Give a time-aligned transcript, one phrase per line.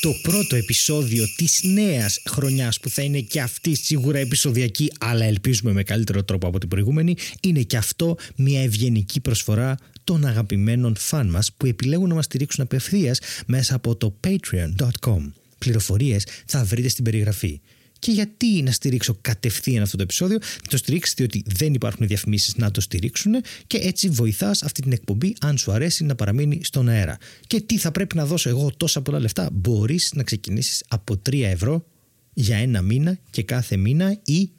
[0.00, 5.72] το πρώτο επεισόδιο της νέας χρονιάς που θα είναι και αυτή σίγουρα επεισοδιακή αλλά ελπίζουμε
[5.72, 11.30] με καλύτερο τρόπο από την προηγούμενη είναι και αυτό μια ευγενική προσφορά των αγαπημένων φαν
[11.30, 15.30] μας που επιλέγουν να μας στηρίξουν απευθείας μέσα από το patreon.com.
[15.58, 17.60] Πληροφορίες θα βρείτε στην περιγραφή.
[17.98, 22.56] Και γιατί να στηρίξω κατευθείαν αυτό το επεισόδιο, να το στηρίξεις διότι δεν υπάρχουν διαφημίσεις
[22.56, 23.34] να το στηρίξουν
[23.66, 27.18] και έτσι βοηθάς αυτή την εκπομπή, αν σου αρέσει, να παραμείνει στον αέρα.
[27.46, 31.42] Και τι θα πρέπει να δώσω εγώ τόσα πολλά λεφτά, μπορείς να ξεκινήσεις από 3
[31.42, 31.86] ευρώ
[32.34, 34.50] για ένα μήνα και κάθε μήνα ή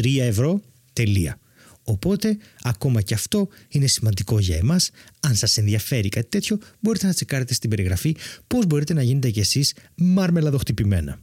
[0.00, 0.62] 3 ευρώ
[0.92, 1.38] τελεία.
[1.86, 4.90] Οπότε, ακόμα και αυτό είναι σημαντικό για εμάς.
[5.20, 9.40] Αν σας ενδιαφέρει κάτι τέτοιο, μπορείτε να τσεκάρετε στην περιγραφή πώς μπορείτε να γίνετε κι
[9.40, 11.22] εσείς μάρμελαδοχτυπημένα.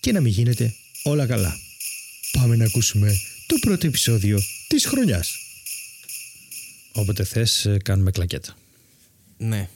[0.00, 0.74] Και να μην γίνετε
[1.10, 1.56] όλα καλά.
[2.32, 3.12] Πάμε να ακούσουμε
[3.46, 4.38] το πρώτο επεισόδιο
[4.68, 5.34] της χρονιάς.
[6.92, 8.56] Όποτε θες ε, κάνουμε κλακέτα.
[9.38, 9.68] Ναι.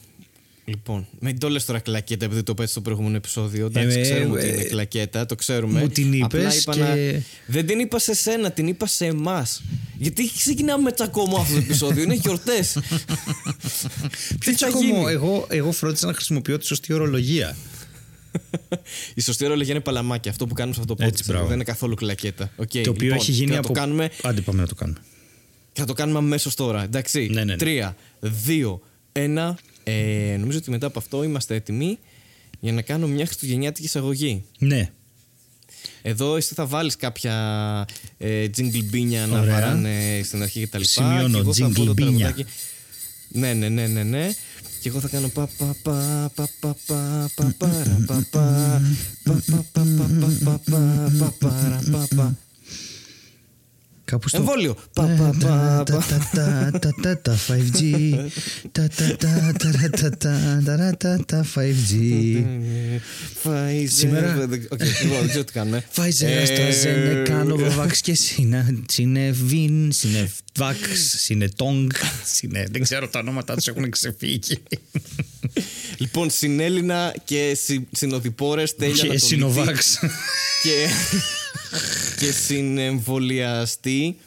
[0.65, 3.65] Λοιπόν, μην το λες τώρα κλακέτα επειδή το πες στο προηγούμενο επεισόδιο.
[3.65, 5.79] Εντάξει, Ε, ξέρουμε ε, ότι είναι κλακέτα, το ξέρουμε.
[5.79, 9.05] μου την Απλά είπες είπα και- να- Δεν την είπα σε σένα, την είπα σε
[9.05, 9.61] εμάς.
[9.97, 12.03] Γιατί ξεκινάμε με τσακωμό αυτό το επεισόδιο.
[12.03, 12.77] είναι γιορτές.
[14.39, 17.57] Ποιο τσακωμό, εγώ, εγώ φρόντισα να χρησιμοποιώ τη σωστή ορολογία.
[19.15, 20.29] Η σωστή ορολογία είναι παλαμάκι.
[20.29, 21.27] Αυτό που κάνουμε σε αυτό το Έτσι, podcast.
[21.29, 21.45] μπράβο.
[21.45, 22.51] Δεν είναι καθόλου κλακέτα.
[22.55, 23.67] Οκ, το οποίο λοιπόν, έχει γίνει και να από...
[23.67, 24.99] Το κάνουμε, Άντε πάμε να το κάνουμε.
[25.73, 26.83] θα το κάνουμε αμέσως τώρα.
[26.83, 27.19] Εντάξει.
[27.27, 27.55] Ναι, ναι, ναι.
[27.55, 29.57] Τρία, δύο, ένα.
[29.83, 31.99] Ε, νομίζω ότι μετά από αυτό είμαστε έτοιμοι
[32.59, 34.43] για να κάνουμε μια χριστουγεννιάτικη εισαγωγή.
[34.59, 34.89] Ναι.
[36.01, 37.35] Εδώ εσύ θα βάλεις κάποια
[38.17, 39.53] ε, jingle μπίνια να Ωραία.
[39.53, 40.91] βαράνε στην αρχή και τα λοιπά.
[40.91, 42.25] Σημειώνω, και εγώ θα jingle πω το μπίνια.
[42.25, 42.45] τραγουδάκι.
[43.27, 44.29] Ναι, ναι, ναι, ναι, ναι.
[44.81, 48.81] Και εγώ θα κάνω πα πα πα πα πα πα πα παρα, πα πα
[49.23, 49.83] πα πα πα πα
[50.43, 50.79] πα πα
[51.19, 52.35] πα παρα, πα πα.
[54.11, 54.37] Κάπου στο...
[54.37, 54.75] Εμβόλιο.
[54.93, 56.05] Πα, πα, πα, πα.
[56.31, 58.13] Τα, τα, τα, τα, 5G.
[58.71, 60.09] Τα, τα, τα, τα, τα,
[60.63, 61.93] τα, τα, τα, 5G.
[63.87, 64.47] Σήμερα...
[64.69, 65.83] Οκ, δεν ξέρω τι κάνουμε.
[65.95, 67.57] Pfizer, AstraZeneca,
[67.93, 68.13] Συνε και
[68.87, 69.35] Συνε
[70.01, 70.75] Sinovac,
[72.25, 72.65] Συνε.
[72.71, 74.57] Δεν ξέρω τα ονόματα τους έχουν ξεφύγει.
[75.97, 77.57] Λοιπόν, συνέλληνα και
[77.91, 79.99] συνοδοιπόρες Τέλεια Και Συνοβάξ
[82.19, 84.17] και συνεμβολιαστή.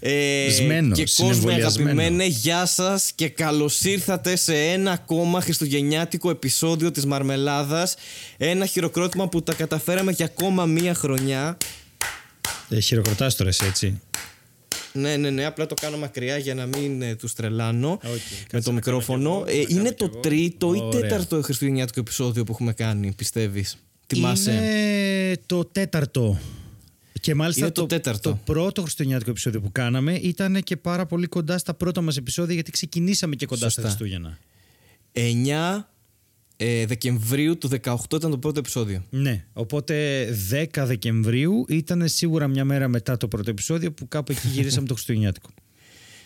[0.00, 1.90] Ε, Σμένο, και κόσμο συνεμβολιασμένο.
[1.90, 7.94] αγαπημένε, γεια σας και καλώς ήρθατε σε ένα ακόμα χριστουγεννιάτικο επεισόδιο της Μαρμελάδας.
[8.36, 11.56] Ένα χειροκρότημα που τα καταφέραμε για ακόμα μία χρονιά.
[12.68, 14.00] Ε, χειροκροτάς τώρα εσύ, έτσι.
[14.92, 18.20] Ναι, ναι, ναι, απλά το κάνω μακριά για να μην ε, τους τρελάνω με κάτσε
[18.50, 19.44] το να κάνω μικρόφωνο.
[19.46, 20.20] κι εγώ, Ε, να κάνω είναι κι το εγώ.
[20.20, 21.00] τρίτο ή Ωραία.
[21.00, 23.76] τέταρτο χριστουγεννιάτικο επεισόδιο που έχουμε κάνει, πιστεύεις;
[24.06, 24.50] Θυμάσαι.
[24.52, 26.38] Είναι το τέταρτο.
[27.26, 28.30] Και μάλιστα Είναι το τέταρτο.
[28.30, 32.54] το πρώτο χριστουγεννιάτικο επεισόδιο που κάναμε ήταν και πάρα πολύ κοντά στα πρώτα μας επεισόδια
[32.54, 33.96] γιατί ξεκινήσαμε και κοντά στα Σωστά.
[33.96, 34.38] Χριστούγεννα.
[35.12, 35.84] 9
[36.56, 39.04] ε, Δεκεμβρίου του 18 ήταν το πρώτο επεισόδιο.
[39.10, 44.48] Ναι, οπότε 10 Δεκεμβρίου ήταν σίγουρα μια μέρα μετά το πρώτο επεισόδιο που κάπου εκεί
[44.48, 45.48] γυρίσαμε το Χριστουγεννιάτικο.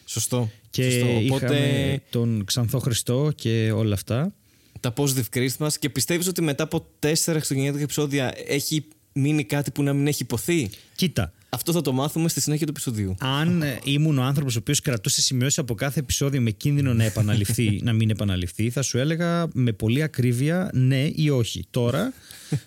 [0.04, 0.50] Σωστό.
[0.70, 1.06] Και Σωστό.
[1.34, 4.34] Οπότε είχαμε τον Ξανθό Χριστό και όλα αυτά.
[4.80, 8.84] τα positive Christmas και πιστεύεις ότι μετά από τέσσερα χριστουγεννιάτικα επεισόδια έχει
[9.20, 10.70] μείνει κάτι που να μην έχει υποθεί.
[10.94, 13.14] Κοίτα, Αυτό θα το μάθουμε στη συνέχεια του επεισοδίου.
[13.18, 17.04] αν ε, ήμουν ο άνθρωπος ο οποίος κρατούσε σημειώσεις από κάθε επεισόδιο με κίνδυνο να
[17.04, 21.64] επαναληφθεί, να μην επαναληφθεί, θα σου έλεγα με πολύ ακρίβεια ναι ή όχι.
[21.70, 22.12] Τώρα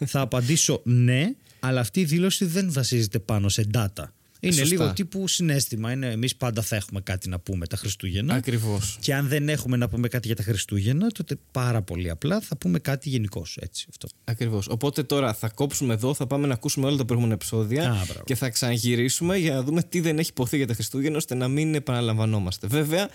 [0.06, 4.04] θα απαντήσω ναι, αλλά αυτή η δήλωση δεν βασίζεται πάνω σε data.
[4.44, 4.76] Είναι Σωστά.
[4.76, 5.92] λίγο τύπου συνέστημα.
[5.92, 8.34] Είναι εμείς πάντα θα έχουμε κάτι να πούμε τα Χριστούγεννα.
[8.34, 8.98] Ακριβώς.
[9.02, 12.58] Και αν δεν έχουμε να πούμε κάτι για τα Χριστούγεννα, τότε πάρα πολύ απλά θα
[12.58, 13.46] πούμε κάτι γενικώ.
[13.60, 13.86] Έτσι.
[13.90, 14.08] Αυτό.
[14.24, 14.68] Ακριβώς.
[14.68, 18.24] Οπότε τώρα θα κόψουμε εδώ, θα πάμε να ακούσουμε όλα τα προηγούμενα επεισόδια Α, μπράβο.
[18.26, 21.48] και θα ξαναγυρίσουμε για να δούμε τι δεν έχει υποθεί για τα Χριστούγεννα ώστε να
[21.48, 22.68] μην επαναλαμβανόμαστε.
[22.68, 23.10] Βέβαια,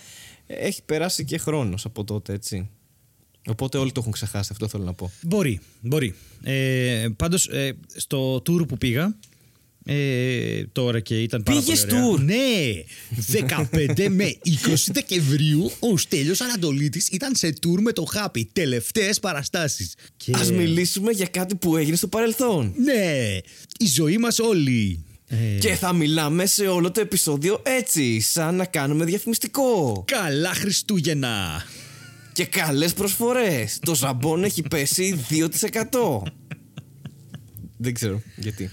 [0.47, 2.69] έχει περάσει και χρόνος από τότε, έτσι.
[3.49, 5.11] Οπότε όλοι το έχουν ξεχάσει, αυτό θέλω να πω.
[5.23, 6.15] Μπορεί, μπορεί.
[6.43, 9.17] Ε, πάντως, ε, στο tour που πήγα,
[9.91, 12.15] ε, τώρα και ήταν πάρα Πήγες πολύ ωραία.
[12.15, 12.21] tour?
[12.21, 13.95] Ναι!
[13.97, 18.43] 15 με 20 Δεκεμβρίου ο Στέλιος Ανατολίτης ήταν σε tour με το Happy.
[18.53, 19.95] Τελευταίες παραστάσεις.
[20.17, 20.33] Και...
[20.35, 22.75] Ας μιλήσουμε για κάτι που έγινε στο παρελθόν.
[22.85, 23.37] Ναι!
[23.79, 25.05] Η ζωή μας όλοι.
[25.27, 30.05] Ε, Και θα μιλάμε σε όλο το επεισόδιο έτσι, σαν να κάνουμε διαφημιστικό.
[30.07, 31.65] Καλά Χριστούγεννα!
[32.33, 33.79] Και καλές προσφορές.
[33.83, 36.23] Το ζαμπόν έχει πέσει 2%.
[37.77, 38.71] Δεν ξέρω γιατί.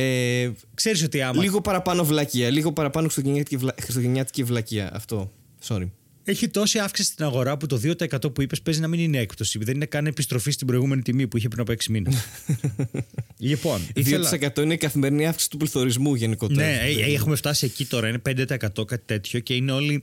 [0.00, 3.74] Ε, Ξέρεις ότι άμα λίγο παραπάνω βλακεία, λίγο παραπάνω χριστουγεννιάτικη, βλα...
[3.80, 4.90] χριστουγεννιάτικη βλακεία.
[4.94, 5.32] Αυτό.
[5.68, 5.90] Sorry.
[6.24, 9.58] έχει τόση αύξηση στην αγορά που το 2% που είπες παίζει να μην είναι έκπτωση.
[9.58, 12.14] Δεν είναι καν επιστροφή στην προηγούμενη τιμή που είχε πριν από 6 μήνες.
[13.38, 14.30] λοιπόν, ήθελα...
[14.54, 16.66] 2% είναι η καθημερινή αύξηση του πληθωρισμού γενικότερα.
[16.66, 18.08] Ναι, ε, ε, έχουμε φτάσει εκεί τώρα.
[18.08, 20.02] Είναι 5% κάτι τέτοιο και είναι όλοι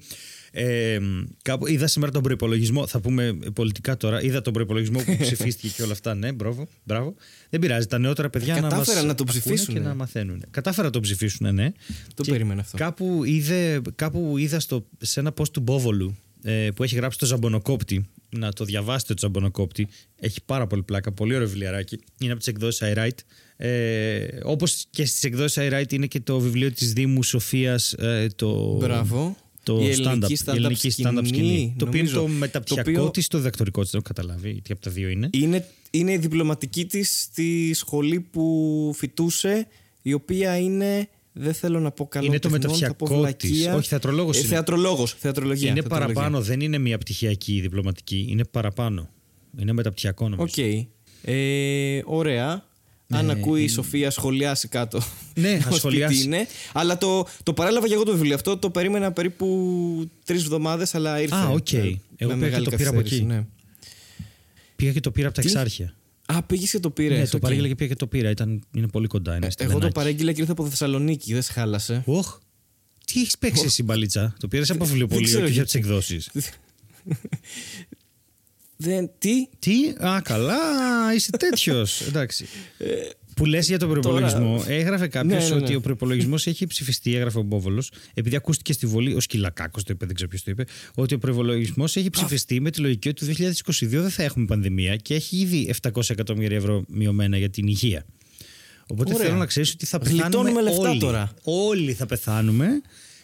[0.57, 0.99] Ε,
[1.41, 2.87] κάπου, είδα σήμερα τον προπολογισμό.
[2.87, 4.21] Θα πούμε πολιτικά τώρα.
[4.21, 6.15] Είδα τον προπολογισμό που ψηφίστηκε και όλα αυτά.
[6.15, 6.67] Ναι, μπράβο.
[6.83, 7.15] μπράβο.
[7.49, 7.87] Δεν πειράζει.
[7.87, 9.83] Τα νεότερα παιδιά να Κατάφεραν μας να το ακούνε ψηφίσουν, Και ε.
[9.83, 10.43] να μαθαίνουν.
[10.51, 11.71] Κατάφερα να το ψηφίσουν, ναι.
[12.13, 12.77] Το Και περίμενα αυτό.
[12.77, 17.25] Κάπου, είδε, κάπου είδα στο, σε ένα post του Μπόβολου ε, που έχει γράψει το
[17.25, 18.09] Ζαμπονοκόπτη.
[18.29, 19.87] Να το διαβάσετε το Ζαμπονοκόπτη.
[20.19, 21.11] Έχει πάρα πολύ πλάκα.
[21.11, 21.99] Πολύ ωραίο βιβλιαράκι.
[22.19, 23.19] Είναι από τις εκδόσεις I Write.
[23.57, 27.93] Ε, Όπως και στις εκδόσεις I Write είναι και το βιβλίο της Δήμου Σοφίας.
[27.93, 29.37] Ε, το, Μπράβο.
[29.65, 31.27] Το Η stand-up, ελληνική η stand-up ελληνική stand-up σκηνή.
[31.27, 32.21] σκηνή, Το οποίο είναι νομίζω.
[32.21, 33.91] το μεταπτυχιακό Το οποίο- της, το διδακτορικό της.
[33.91, 35.29] Δεν έχω καταλάβει τι από τα δύο είναι.
[35.33, 39.67] Είναι, είναι η διπλωματική της στη σχολή που φοιτούσε,
[40.01, 41.07] η οποία είναι.
[41.33, 43.49] Δεν θέλω να πω καλό Είναι το τεχνών, θα πω μεταπτυχιακό της.
[43.49, 43.75] βλακεία.
[43.75, 44.47] Όχι, θεατρολόγος Ε, είναι.
[44.47, 45.69] θεατρολόγος, θεατρολογία.
[45.69, 46.13] είναι θεατρολογία.
[46.13, 48.25] παραπάνω, δεν είναι μια πτυχιακή διπλωματική.
[48.29, 49.09] Είναι παραπάνω.
[49.59, 50.53] Είναι μεταπτυχιακό νομίζω.
[50.57, 50.83] Οκ.
[51.27, 52.65] Ε, ωραία.
[53.09, 55.01] Αν ακούει η Σοφία, σχολιάσει κάτω.
[55.35, 56.17] Ναι, θα ως σχολιάσει.
[56.17, 56.47] τι είναι.
[56.73, 58.57] Αλλά το, το παρέλαβα και εγώ το βιβλίο αυτό.
[58.57, 61.35] Το περίμενα περίπου τρεις εβδομάδες, αλλά ήρθε.
[61.35, 61.69] Α, οκ.
[61.71, 63.23] με- Εγώ με πήγα και μεγάλη το πήρα από καθυστέρηση, εκεί.
[63.25, 63.45] ναι.
[64.75, 65.95] Πήγα και το πήρα από τα Τι; Εξάρχεια.
[66.25, 67.17] Α, πήγες και το πήρες.
[67.19, 68.29] Ναι, το παρήγγειλα και πήγα και το πήρα.
[68.29, 69.35] Ήταν, είναι πολύ κοντά.
[69.35, 69.93] Είναι στη Εγώ το Βενάκη.
[69.99, 71.33] παρήγγειλα και ήρθε από Θεσσαλονίκη.
[71.33, 72.01] Δεν σε χάλασε.
[72.05, 72.37] Οχ.
[73.05, 75.71] Τι έχεις παίξει εσύ μπαλίτσα; Το πήρες από βιβλιοπωλείο ξέρω και για γιατί.
[75.71, 76.29] τις εκδόσεις.
[78.85, 79.73] Δεν, τι; Τι,
[80.05, 80.55] α, καλά,
[81.15, 82.01] είσαι τέτοιος.
[82.07, 82.45] Εντάξει.
[82.77, 82.85] Ε,
[83.35, 85.61] Που λες για τον προπολογισμό, έγραφε κάποιος Ναι, ναι, ναι.
[85.63, 89.93] ότι ο προπολογισμός έχει ψηφιστεί, έγραφε ο Μπόβολος, επειδή ακούστηκε στη Βολή, ο Σκυλακάκος το
[89.93, 90.65] είπε, δεν ξέρω ποιος το είπε,
[90.95, 93.33] ότι ο προπολογισμός έχει ψηφιστεί με τη λογική ότι το
[93.73, 98.05] 2022 δεν θα έχουμε πανδημία και έχει ήδη 700 εκατομμύρια ευρώ μειωμένα για την υγεία.
[98.87, 99.25] Οπότε Ωραία.
[99.25, 100.99] θέλω να ξέρεις ότι θα πεθάνουμε Γλιτώνουμε λεφτά όλοι.
[100.99, 101.33] τώρα.
[101.43, 102.67] Όλοι θα πεθάνουμε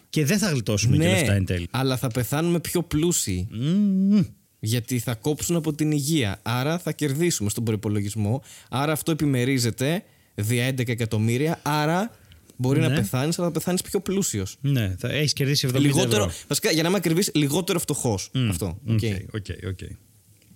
[0.09, 1.59] και δεν θα γλιτώσουμε και λεφτά εν τέλει.
[1.59, 3.47] Ναι, αλλά θα πεθάνουμε πιο πλούσιοι.
[3.51, 4.21] Μμμ.
[4.63, 6.39] Γιατί θα κόψουν από την υγεία.
[6.41, 8.41] Άρα θα κερδίσουμε στον προϋπολογισμό.
[8.69, 10.03] Άρα αυτό επιμερίζεται
[10.35, 11.59] δια 11 εκατομμύρια.
[11.63, 12.15] Άρα
[12.55, 12.87] μπορεί Ναι.
[12.87, 14.57] να πεθάνεις, αλλά θα πεθάνεις πιο πλούσιος.
[14.61, 16.35] Ναι, θα έχεις κερδίσει 70 Λιγότερο, ευρώ.
[16.47, 18.31] βασικά, για να είμαι ακριβή, λιγότερο φτωχός.
[18.49, 18.65] Αυτό.
[18.87, 18.99] Οκ,
[19.33, 19.33] οκ.
[19.33, 19.79] οκ, οκ.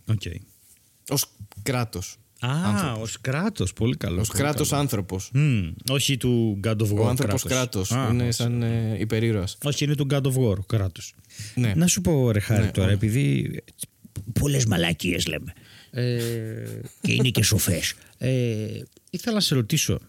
[0.09, 0.21] Οκ.
[1.09, 1.15] Ως
[1.63, 2.17] κράτος.
[2.39, 3.73] Α, ως κράτος.
[3.73, 4.21] Πολύ καλό.
[4.21, 4.81] Ως πολύ κράτος καλό.
[4.81, 5.29] άνθρωπος.
[5.33, 6.97] Μμ, όχι του God of War.
[6.97, 7.87] Ο άνθρωπος κράτος.
[7.87, 7.91] Κράτος.
[7.91, 8.31] Α, Είναι όχι.
[8.31, 9.57] σαν ε, υπερήρωας.
[9.63, 11.15] Όχι, είναι του God of War, Κράτος.
[11.55, 11.73] Ναι.
[11.75, 12.95] Να σου πω, ρε Χάρη, Ναι, τώρα, όχι.
[12.95, 13.59] επειδή.
[14.39, 15.53] Πολλές μαλακίες λέμε.
[15.91, 16.03] Ε,
[17.01, 17.93] και είναι και σοφές.
[18.17, 18.65] Ε,
[19.09, 19.99] ήθελα να σε ρωτήσω,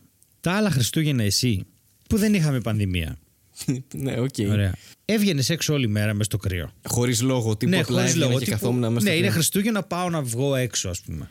[0.41, 1.63] τα άλλα Χριστούγεννα εσύ
[2.09, 3.19] που δεν είχαμε πανδημία.
[3.95, 4.35] ναι, οκ.
[4.51, 4.75] Ωραία.
[5.05, 6.73] Έβγαινες έξω όλη μέρα μες στο κρύο.
[6.87, 7.57] Χωρίς λόγο.
[7.57, 8.39] Τίποτα ναι, απλά χωρίς έβγαινα λόγο.
[8.39, 9.33] και τύπου, καθόμουν μέσα Ναι, στο είναι κρύο.
[9.33, 11.31] Χριστούγεννα, πάω να βγω έξω, ας πούμε.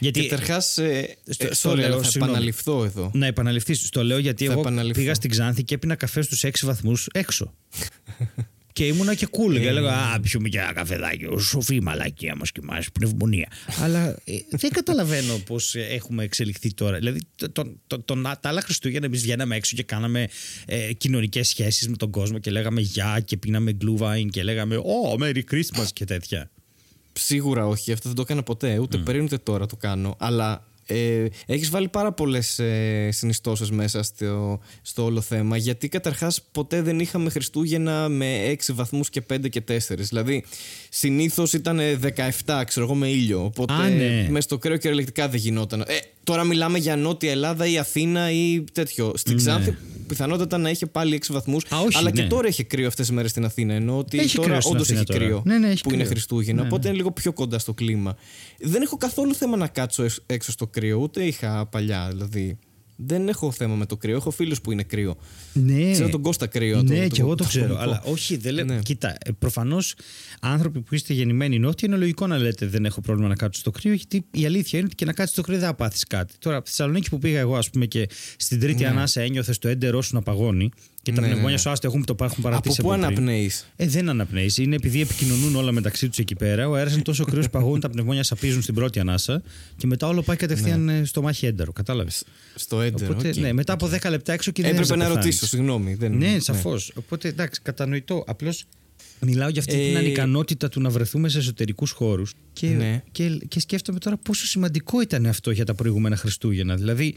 [0.00, 0.26] Γιατί.
[0.26, 2.30] Καταρχάς, ε, Στο- ε, στο sorry, λέω, αλλά θα συγγνώμη.
[2.32, 3.10] επαναληφθώ εδώ.
[3.14, 3.88] Να επαναληφθείς.
[3.88, 5.00] Το λέω γιατί Θα εγώ επαναληφθώ.
[5.00, 7.52] πήγα στην Ξάνθη και έπινα καφέ στους 6 βαθμούς έξω.
[8.76, 9.52] και ήμουνα και cool.
[9.60, 11.24] και έλεγα Α, πιούμε και ένα καφεδάκι.
[11.24, 13.48] Ο σοφή μαλακία μας και εμά, πνευμονία.
[13.82, 16.98] Αλλά ε, δεν καταλαβαίνω πώς έχουμε εξελιχθεί τώρα.
[16.98, 20.28] Δηλαδή, το, το, το, το- τα άλλα Χριστούγεννα εμείς βγαίναμε έξω και κάναμε
[20.66, 25.16] ε, κοινωνικές σχέσεις με τον κόσμο και λέγαμε Γεια και πίναμε Glühwein και λέγαμε Ω,
[25.20, 26.50] Merry Christmas και τέτοια.
[27.12, 30.16] Σίγουρα όχι, αυτό δεν το έκανα ποτέ, ούτε πριν ούτε τώρα το κάνω.
[30.18, 36.42] Αλλά ε, έχεις βάλει πάρα πολλές ε, συνιστώσεις μέσα στο, στο όλο θέμα γιατί καταρχάς
[36.52, 40.44] ποτέ δεν είχαμε Χριστούγεννα με 6 βαθμούς και 5 και 4 δηλαδή
[40.88, 41.80] συνήθως ήταν
[42.46, 43.44] 17 ξέρω εγώ με ήλιο.
[43.44, 44.26] Οπότε Α, ναι.
[44.28, 45.80] μέσα στο κρέο κυριολεκτικά δεν γινόταν.
[45.80, 49.12] Ε, τώρα μιλάμε για Νότια Ελλάδα ή Αθήνα ή τέτοιο.
[49.14, 51.76] Στην Ξάνθη πιθανότατα να είχε πάλι 6 βαθμούς Ναι.
[51.76, 52.20] Α, όχι, αλλά ναι.
[52.22, 54.74] και τώρα έχει κρύο αυτές τις μέρες στην Αθήνα ενώ ότι Έχει τώρα κρύος στην
[54.74, 55.24] όντως Αθήνα έχει τώρα.
[55.24, 56.10] κρύο Ναι, ναι, έχει που είναι κρύο.
[56.10, 58.16] Χριστούγεννα Ναι, οπότε είναι λίγο πιο κοντά στο κλίμα.
[58.58, 62.08] Δεν έχω καθόλου θέμα να κάτσω εξ- έξω στο κρύο, ούτε είχα παλιά.
[62.12, 62.58] Δηλαδή,
[62.96, 64.16] δεν έχω θέμα με το κρύο.
[64.16, 65.16] Έχω φίλους που είναι κρύο.
[65.64, 65.90] Ναι.
[65.92, 66.82] Ξέρω τον Κώστα κρύο.
[66.82, 67.64] Ναι, τον- και εγώ το τον ξέρω.
[67.66, 67.82] κωμικό.
[67.82, 68.64] Αλλά όχι, δεν λέω.
[68.64, 68.78] Ναι.
[68.78, 69.94] Κοίτα, προφανώς
[70.40, 73.70] άνθρωποι που είστε γεννημένοι νότια είναι λογικό να λέτε δεν έχω πρόβλημα να κάτσω στο
[73.70, 76.34] κρύο, γιατί η αλήθεια είναι ότι και να κάτσεις στο κρύο δεν θα πάθεις κάτι.
[76.38, 80.02] Τώρα, στη Θεσσαλονίκη που πήγα εγώ, ας πούμε, και στην τρίτη ανάσα ένιωθες το έντερό
[80.02, 80.70] σου να παγώνει
[81.02, 81.62] και τα Ναι, ναι, πνευμόνια ναι.
[81.62, 83.04] σου άστα έχουν, το έχουν Από παρατήσει πού πριν.
[83.04, 84.58] αναπνέεις; Ε, δεν αναπνέεις.
[84.58, 86.68] Είναι επειδή επικοινωνούν όλα μεταξύ τους εκεί πέρα.
[86.68, 89.42] Ο αέρας είναι τόσο κρύος που παγώνουν, τα πνευμόνια σαπίζουν στην πρώτη ανάσα
[89.76, 91.72] και μετά όλο πάει κατευθείαν ε, στο στομάχι έντερο.
[91.72, 92.24] Κατάλαβες.
[92.54, 93.12] Στο έντερο.
[93.12, 93.36] Οπότε, οκ.
[93.36, 95.94] ναι, μετά από 10 λεπτά έξω και δεν Έπρεπε να ρωτήσω, συγγνώμη.
[95.94, 96.16] Δεν...
[96.16, 96.92] ναι, σαφώς.
[96.94, 98.24] Οπότε εντάξει, κατανοητό.
[98.26, 98.64] Απλώς
[99.20, 102.34] μιλάω για αυτή την Ε, ανικανότητα του να βρεθούμε σε εσωτερικούς χώρους.
[102.52, 103.02] Και, Ναι.
[103.12, 106.74] και, και σκέφτομαι τώρα πόσο σημαντικό ήταν αυτό για τα προηγούμενα Χριστούγεννα.
[106.76, 107.14] Δηλαδή,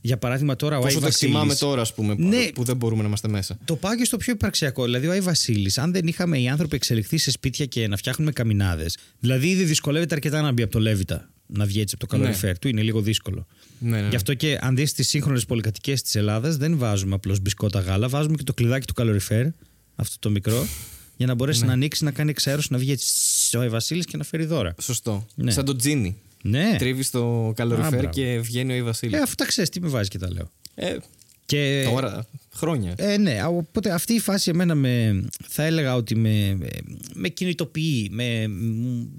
[0.00, 2.50] για παράδειγμα, τώρα ο Άι Πόσο το Βασίλης- εκτιμάμε τώρα, ας πούμε, Ναι.
[2.54, 4.84] που δεν μπορούμε να είμαστε μέσα; Το πάω και στο πιο υπαρξιακό.
[4.84, 8.32] Δηλαδή, ο Άι Βασίλης, αν δεν είχαμε οι άνθρωποι εξελιχθεί σε σπίτια και να φτιάχνουμε
[8.32, 8.96] καμινάδες.
[9.20, 12.58] Δηλαδή, ήδη δυσκολεύεται αρκετά να μπει από το Λέβητα, να βγει έτσι από το καλοριφέρ
[12.58, 12.68] του.
[12.68, 13.46] Είναι λίγο δύσκολο.
[13.78, 14.08] Ναι, ναι.
[14.08, 18.08] Γι' αυτό και αν δεις τις σύγχρονες πολυκατοικίες της Ελλάδας, δεν βάζουμε απλώς μπισκότα γάλα,
[18.08, 19.46] βάζουμε και το κλειδάκι του καλοριφέρ,
[19.96, 20.66] αυτό το μικρό,
[21.16, 24.04] για να μπορέσει να ανοίξει, να κάνει εξαέρωση, να βγει έτσι σσ, ο Άι Βασίλης
[24.04, 24.74] και να φέρει δώρα.
[24.80, 25.26] Σωστό.
[25.34, 25.50] Ναι.
[25.50, 26.16] Σαν το τζίνι.
[26.42, 26.76] Ναι.
[26.78, 28.08] Τρίβει το Α, καλοριφέρ μπράβο.
[28.08, 29.16] και βγαίνει ο Ιβασίλη.
[29.16, 30.50] Ε, αυτά ξέρεις, τι με βάζει και τα λέω.
[30.74, 30.96] Ε,
[31.46, 31.86] Και...
[31.90, 32.26] Τώρα,
[32.58, 32.94] χρόνια.
[32.96, 36.58] Ε, ναι, οπότε αυτή η φάση εμένα με, θα έλεγα ότι με,
[37.14, 38.46] με κινητοποιεί, με,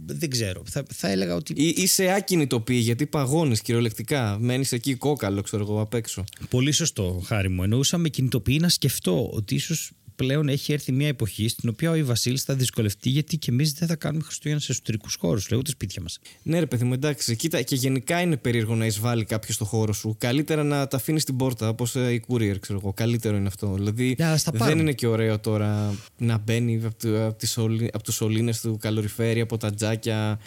[0.06, 1.54] δεν ξέρω, θα, θα έλεγα ότι...
[1.56, 6.24] Ή, είσαι άκινητοποιεί γιατί παγώνεις κυριολεκτικά, μένεις εκεί κόκαλο ξέρω εγώ απ' έξω.
[6.50, 11.08] Πολύ σωστό χάρη μου, εννοούσα με κινητοποιεί να σκεφτώ ότι ίσως πλέον έχει έρθει μια
[11.08, 14.62] εποχή στην οποία ο Ιβασίλη Βασίλης θα δυσκολευτεί γιατί και εμείς δεν θα κάνουμε Χριστούγεννα
[14.62, 16.20] σε εσωτερικούς χώρους, λέω, ούτε σπίτια μας.
[16.44, 17.36] Ναι, ρε παιδί μου, εντάξει.
[17.36, 20.16] Κοίτα, και γενικά είναι περίεργο να εισβάλλει κάποιος στο χώρο σου.
[20.18, 22.94] Καλύτερα να τα αφήνεις στην πόρτα, όπως ε, η courier, ξέρω εγώ.
[22.94, 23.74] Καλύτερο είναι αυτό.
[23.74, 24.16] Δηλαδή,
[24.54, 26.82] δεν είναι και ωραίο τώρα να μπαίνει
[27.92, 30.40] από τους σωλήνες του καλοριφέρει, από τα τζάκια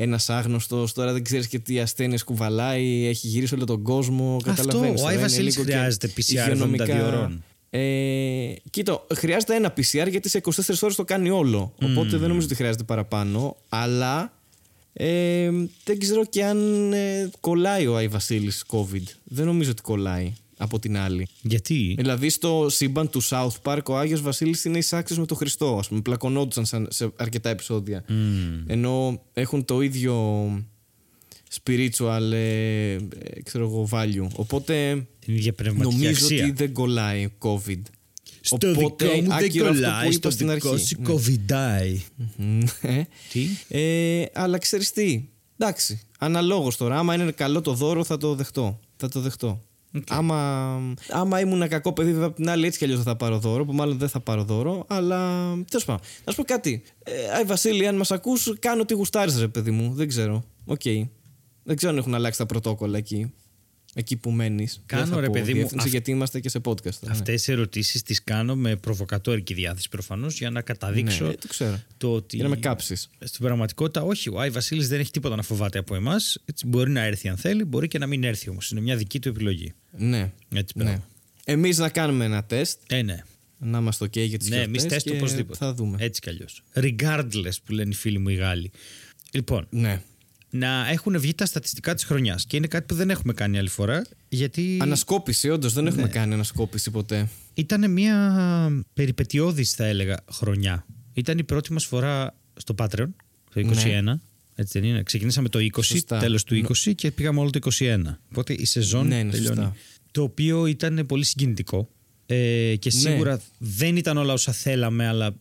[0.00, 4.36] ένας άγνωστος, τώρα δεν ξέρεις και τι ασθένειες κουβαλάει, έχει γυρίσει όλο τον κόσμο.
[4.46, 7.42] Αυτό, ο Άι Βασίλης χρειάζεται PCR 72 ώρων.
[7.70, 11.74] Ε, κοίτα, χρειάζεται ένα PCR γιατί σε 24 ώρες το κάνει όλο.
[11.82, 13.56] Οπότε δεν νομίζω ότι χρειάζεται παραπάνω.
[13.68, 14.32] Αλλά
[14.92, 15.50] ε,
[15.84, 19.02] δεν ξέρω και αν ε, κολλάει ο Άι Βασίλης COVID.
[19.24, 21.26] Δεν νομίζω ότι κολλάει από την άλλη.
[21.42, 25.76] Γιατί; Δηλαδή στο σύμπαν του South Park ο Άγιος Βασίλης είναι εισάξιος με τον Χριστό.
[25.78, 28.04] Ας πούμε, πλακωνόντουσαν σε αρκετά επεισόδια.
[28.66, 30.14] Ενώ έχουν το ίδιο
[31.52, 32.98] spiritual ε, ε,
[33.44, 34.28] ξέρω εγώ, value.
[34.34, 36.44] Οπότε την ίδια νομίζω αξία.
[36.44, 37.80] ότι δεν κολλάει COVID.
[38.40, 41.14] Στο Οπότε, δικό μου δεν κολλάει, στο δικό σου ναι.
[41.14, 41.96] COVID άει.
[42.36, 43.06] Ναι.
[43.32, 45.28] Τι; Ε, αλλά ξέρεις τι,
[45.58, 48.80] εντάξει, αναλόγως τώρα, άμα είναι καλό το δώρο θα το δεχτώ.
[48.96, 49.62] Θα το δεχτώ.
[49.94, 50.02] Okay.
[50.08, 50.78] Άμα,
[51.10, 53.64] άμα ήμουν ένα κακό παιδί, βέβαια από την άλλη έτσι κι αλλιώς θα πάρω δώρο,
[53.64, 55.18] που μάλλον δεν θα πάρω δώρο, αλλά
[55.70, 56.00] τέλος πάντων.
[56.24, 56.82] Να σου πω κάτι.
[57.02, 59.92] Ε, Άι Βασίλη, αν μας ακούς, κάνε ό,τι γουστάρεις, ρε παιδί μου.
[59.94, 60.44] Δεν ξέρω.
[60.64, 60.80] Οκ.
[60.84, 61.08] Okay.
[61.68, 63.32] Δεν ξέρω αν έχουν αλλάξει τα πρωτόκολλα εκεί.
[63.94, 64.82] Εκεί που μένεις.
[64.86, 65.68] Κάνω ρε παιδί μου.
[65.86, 67.08] Γιατί είμαστε και σε podcast.
[67.08, 67.54] Αυτές ναι.
[67.54, 71.80] οι ερωτήσεις τις κάνω με προβοκατόρικη διάθεση προφανώς για να καταδείξω ναι, το, ξέρω.
[71.96, 72.36] το ότι.
[72.36, 73.08] Για να με κάψεις.
[73.18, 74.28] Στην πραγματικότητα, όχι.
[74.28, 76.38] Ο Άι Βασίλης δεν έχει τίποτα να φοβάται από εμάς.
[76.66, 78.70] Μπορεί να έρθει αν θέλει, μπορεί και να μην έρθει όμως.
[78.70, 79.72] Είναι μια δική του επιλογή.
[79.90, 80.32] Ναι.
[80.54, 81.00] Έτσι ναι.
[81.44, 82.80] Εμείς να κάνουμε ένα τεστ.
[82.86, 83.22] Ε, ναι.
[83.58, 85.58] Να είμαστε OK για τις Ναι, εμείς τεστ οπωσδήποτε.
[85.58, 85.96] Θα δούμε.
[86.00, 86.62] Έτσι κι αλλιώς.
[86.74, 88.70] Regardless που λένε οι φίλοι μου οι Γάλλοι.
[89.32, 90.02] Λοιπόν, ναι
[90.50, 92.44] να έχουν βγει τα στατιστικά της χρονιάς.
[92.46, 94.06] Και είναι κάτι που δεν έχουμε κάνει άλλη φορά.
[94.28, 94.78] Γιατί...
[94.80, 96.08] Ανασκόπηση, όντως δεν έχουμε ναι.
[96.08, 97.28] κάνει ανασκόπηση ποτέ.
[97.54, 100.86] Ήταν μια περιπετειώδης, θα έλεγα, χρονιά.
[101.12, 103.08] Ήταν η πρώτη μας φορά στο Patreon,
[103.54, 104.02] το 21.
[104.02, 104.14] Ναι.
[104.54, 107.98] Έτσι δεν είναι; Ξεκινήσαμε το 20, τέλος του 20 και πήγαμε όλο το 21.
[108.30, 109.56] Οπότε η σεζόν ναι, ναι, τελειώνει.
[109.56, 109.76] Σωστά.
[110.10, 111.88] Το οποίο ήταν πολύ συγκινητικό.
[112.26, 113.00] Ε, και ναι.
[113.00, 115.34] σίγουρα δεν ήταν όλα όσα θέλαμε, αλλά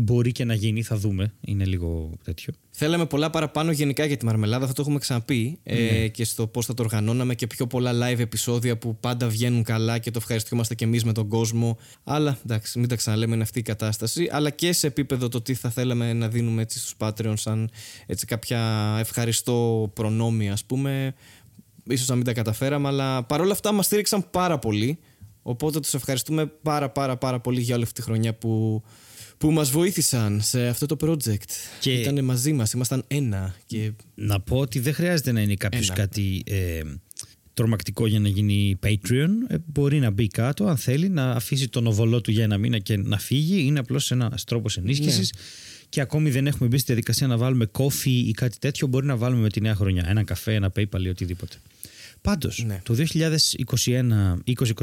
[0.00, 1.32] Μπορεί και να γίνει, θα δούμε.
[1.40, 2.52] Είναι λίγο τέτοιο.
[2.70, 5.58] Θέλαμε πολλά παραπάνω γενικά για τη μαρμελάδα, θα το έχουμε ξαναπεί.
[5.62, 6.08] Ε, ναι.
[6.08, 9.98] και στο πώς θα το οργανώναμε και πιο πολλά live επεισόδια που πάντα βγαίνουν καλά
[9.98, 11.78] και το ευχαριστούμαστε και εμείς με τον κόσμο.
[12.04, 14.28] Αλλά εντάξει, μην τα ξαναλέμε, είναι αυτή η κατάσταση.
[14.30, 17.70] Αλλά και σε επίπεδο το τι θα θέλαμε να δίνουμε έτσι στους Patreon, σαν
[18.06, 21.14] έτσι κάποια ευχαριστώ προνόμια, ας πούμε.
[21.96, 24.98] σω να μην τα καταφέραμε, αλλά παρόλα αυτά μας στήριξαν πάρα πολύ.
[25.42, 28.82] Οπότε τους ευχαριστούμε πάρα πάρα πάρα πολύ για όλη αυτή τη χρονιά που
[29.38, 31.50] που μας βοήθησαν σε αυτό το project.
[31.80, 33.54] Και ήταν μαζί μας, ήμασταν ένα.
[33.66, 33.92] Και...
[34.14, 36.80] Να πω ότι δεν χρειάζεται να είναι κάποιος κάτι ε,
[37.54, 39.28] τρομακτικό για να γίνει Patreon.
[39.48, 42.78] Ε, μπορεί να μπει κάτω αν θέλει να αφήσει τον οβολό του για ένα μήνα
[42.78, 43.66] και να φύγει.
[43.66, 45.32] Είναι απλώς ένας τρόπος ενίσχυσης.
[45.34, 45.40] Ναι.
[45.88, 48.86] Και ακόμη δεν έχουμε μπει στη διαδικασία να βάλουμε κόφι ή κάτι τέτοιο.
[48.86, 51.56] Μπορεί να βάλουμε με τη νέα χρονιά ένα καφέ, ένα PayPal ή οτιδήποτε.
[52.20, 52.80] Πάντως, ναι.
[52.82, 52.96] το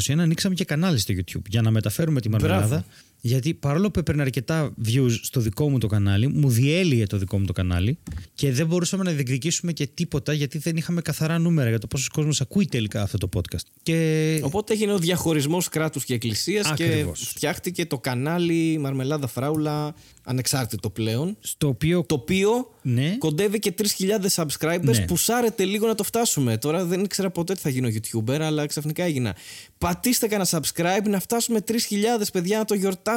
[0.06, 2.86] 2021-2021 ανοίξαμε και κανάλι στο YouTube για να μεταφέρουμε τη μαρμελάδα
[3.26, 7.40] γιατί παρόλο που έπαιρνε αρκετά views στο δικό μου το κανάλι, μου διέλυε το δικό
[7.40, 7.98] μου το κανάλι
[8.34, 12.08] και δεν μπορούσαμε να διεκδικήσουμε και τίποτα γιατί δεν είχαμε καθαρά νούμερα για το πόσος
[12.08, 13.66] κόσμος ακούει τελικά αυτό το podcast.
[13.84, 14.40] Και...
[14.44, 21.38] Οπότε έγινε ο διαχωρισμός κράτους και εκκλησίας και φτιάχτηκε το κανάλι Μαρμελάδα Φράουλα ανεξάρτητο πλέον.
[21.40, 23.16] Στο οποίο, το οποίο ναι.
[23.18, 25.06] κοντεύει και 3.000 subscribers ναι.
[25.06, 26.58] που σάρετε λίγο να το φτάσουμε.
[26.58, 29.36] Τώρα δεν ήξερα ποτέ τι θα γίνω YouTuber, αλλά ξαφνικά έγινα.
[29.78, 31.74] Πατήστε κανένα subscribe να φτάσουμε 3.000
[32.34, 33.14] παιδιά να το γιορτάσουμε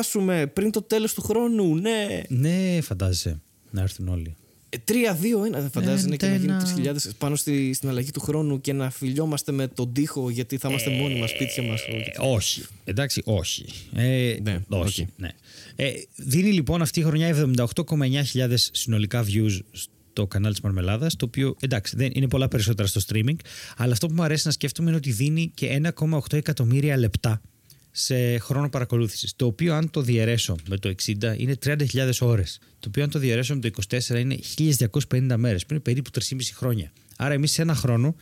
[0.52, 1.74] πριν το τέλος του χρόνου.
[1.74, 2.22] Ναι.
[2.28, 3.40] Ναι, φαντάζεσαι
[3.70, 4.36] να έρθουν όλοι.
[4.70, 4.80] 3-2-1
[5.50, 6.52] δεν φαντάζεσαι και να γίνει
[6.84, 10.68] 3.000 πάνω στη, στην αλλαγή του χρόνου και να φιλιόμαστε με τον τοίχο γιατί θα
[10.68, 11.82] είμαστε ε, μόνοι μας σπίτια μας.
[12.18, 12.64] όχι.
[12.84, 13.64] Εντάξει, όχι.
[13.94, 15.06] Ε, ναι, όχι.
[15.16, 15.30] Ναι.
[15.76, 21.56] Ε, δίνει λοιπόν αυτή η χρονιά 78,9 συνολικά views στο κανάλι της Μαρμελάδας, το οποίο
[21.60, 23.36] εντάξει δεν είναι πολλά περισσότερα στο streaming,
[23.76, 27.40] αλλά αυτό που μου αρέσει να σκέφτομαι είναι ότι δίνει και 1,8 εκατομμύρια λεπτά
[27.90, 29.36] σε χρόνο παρακολούθησης.
[29.36, 32.58] Το οποίο, αν το διαιρέσω με το 60, είναι 30.000 ώρες.
[32.80, 36.54] Το οποίο, αν το διαιρέσω με το 24, είναι 1.250 μέρες, που είναι περίπου 3,5
[36.54, 36.92] χρόνια.
[37.16, 38.14] Άρα, εμείς σε ένα χρόνο,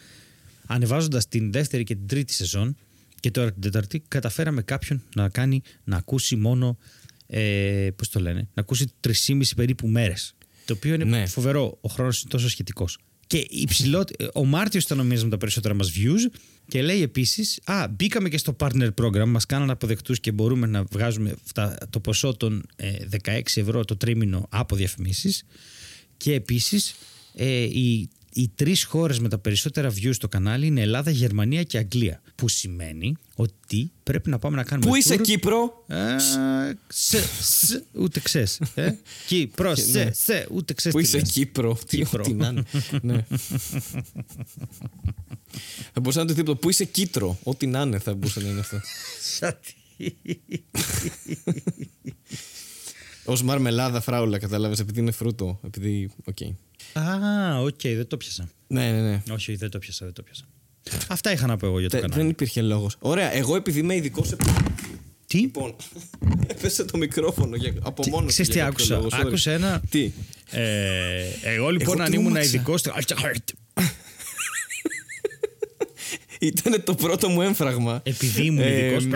[0.67, 2.77] ανεβάζοντας την δεύτερη και την τρίτη σεζόν,
[3.21, 6.79] και τώρα την τέταρτη, καταφέραμε κάποιον να κάνει να ακούσει μόνο.
[7.27, 10.35] Ε, Πώς το λένε, να ακούσει 3,5 περίπου μέρες.
[10.65, 11.27] Το οποίο είναι ναι.
[11.27, 11.79] φοβερό.
[11.81, 12.99] Ο χρόνος είναι τόσο σχετικός.
[13.27, 14.05] Και υψηλό,
[14.35, 16.39] ο Μάρτιος ήταν ο μήνα με τα περισσότερα μας views.
[16.69, 20.85] Και λέει επίσης, Α, μπήκαμε και στο partner program, μας κάνανε αποδεκτούς και μπορούμε να
[20.85, 22.93] βγάζουμε αυτά, το ποσό των ε,
[23.25, 25.45] 16 ευρώ το τρίμηνο από διαφημίσεις.
[26.17, 26.95] Και επίσης,
[27.35, 31.79] ε, οι, οι τρεις χώρες με τα περισσότερα views στο κανάλι είναι Ελλάδα, Γερμανία και
[31.79, 32.23] Αγγλία.
[32.35, 34.89] Που σημαίνει ότι πρέπει να πάμε να κάνουμε.
[34.91, 35.21] Πού είσαι, tour.
[35.23, 35.97] Κύπρο; Ε,
[36.89, 38.47] σε, σε, ούτε ξέρει.
[38.75, 38.93] Ε;
[39.29, 40.11] Κύπρο, σε, Ναι.
[40.13, 40.95] σε, ούτε ξέρει.
[40.97, 42.23] Πού είσαι, Κύπρο; Τι Κύπρο.
[42.27, 42.63] ό,τι να είναι.
[43.03, 43.25] ναι.
[45.93, 46.55] θα μπορούσα να το δίπλο.
[46.57, 48.81] Πού είσαι, Κίτρο; Ό,τι να είναι θα μπορούσε να είναι αυτό.
[53.27, 55.61] Ω μαρμελάδα φράουλα, κατάλαβες, επειδή είναι φρούτο.
[55.65, 56.11] Επειδή.
[56.25, 56.37] Οκ.
[56.93, 58.49] Α, οκ, δεν το πιάσα.
[58.67, 59.15] Ναι, ναι, ναι.
[59.15, 60.45] Όχι, όχι, δεν το πιάσα, δεν το πιάσα.
[61.09, 62.23] Αυτά είχα να πω εγώ για το Τε- κανάλι.
[62.23, 62.97] δεν υπήρχε λόγος.
[62.99, 64.37] Ωραία, εγώ επειδή είμαι ειδικό σε.
[65.27, 65.75] Τι, Λοιπόν,
[66.51, 67.75] έπεσε το μικρόφωνο για...
[67.83, 68.31] από τι μόνος του.
[68.33, 69.27] ξέρεις τι για κάποιο άκουσα; λόγο, sorry.
[69.27, 69.83] Άκουσα ένα...
[69.91, 70.13] Τι;
[70.51, 72.77] Ε, εγώ λοιπόν Εγώ αν τι ήμουν ήμαξα; ειδικό.
[72.77, 72.93] στο-
[76.41, 78.01] Ήταν το πρώτο μου έμφραγμα.
[78.05, 79.07] Επειδή ήμουν Ε, ειδικός.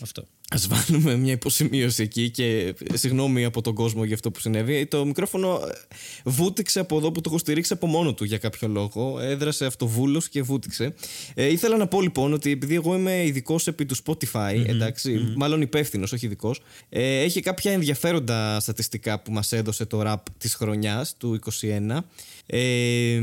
[0.00, 0.24] Αυτό.
[0.52, 4.86] Α βάλουμε μια υποσημείωση εκεί και ε, συγγνώμη από τον κόσμο για αυτό που συνέβη.
[4.86, 8.68] Το μικρόφωνο ε, βούτυξε από εδώ που το έχω στηρίξει από μόνο του για κάποιο
[8.68, 9.18] λόγο.
[9.20, 10.94] Έδρασε αυτοβούλος και βούτυξε.
[11.34, 15.60] Ε, ήθελα να πω λοιπόν ότι επειδή εγώ είμαι ειδικός επί του Spotify, εντάξει, μάλλον
[15.60, 21.16] υπεύθυνος, όχι ειδικός, ε, έχει κάποια ενδιαφέροντα στατιστικά που μας έδωσε το rap της χρονιάς
[21.16, 22.04] του 2021.
[22.46, 23.20] Ε,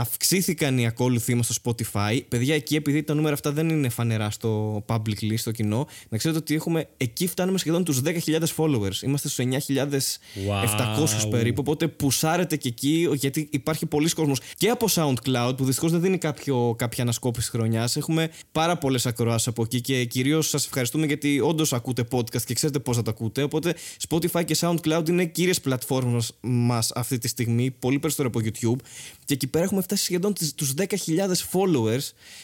[0.00, 2.20] αυξήθηκαν οι ακόλουθοί μας στο Spotify.
[2.28, 6.38] Παιδιά, εκεί επειδή τα νούμερα αυτά δεν είναι φανερά στο publicly, στο κοινό, να ξέρετε
[6.40, 9.02] ότι έχουμε, εκεί φτάνουμε σχεδόν τους 10.000 followers.
[9.02, 11.30] Είμαστε στους 9.700 Wow.
[11.30, 16.00] περίπου, οπότε πουσάρετε και εκεί, γιατί υπάρχει πολλοί κόσμος και από SoundCloud, που δυστυχώς δεν
[16.00, 17.96] δίνει κάποιο, κάποια ανασκόπηση χρονιάς.
[17.96, 22.54] Έχουμε πάρα πολλές ακροάσεις από εκεί και κυρίως σας ευχαριστούμε γιατί όντως ακούτε podcast και
[22.54, 23.42] ξέρετε πώς θα τα ακούτε.
[23.42, 23.74] Οπότε
[24.08, 28.84] Spotify και SoundCloud είναι κύριες πλατφόρμες μας αυτή τη στιγμή, πολύ περισσότερο από YouTube.
[29.24, 32.02] Και εκεί πέρα έχουμε φτάσει σχεδόν τις- τους 10.000 followers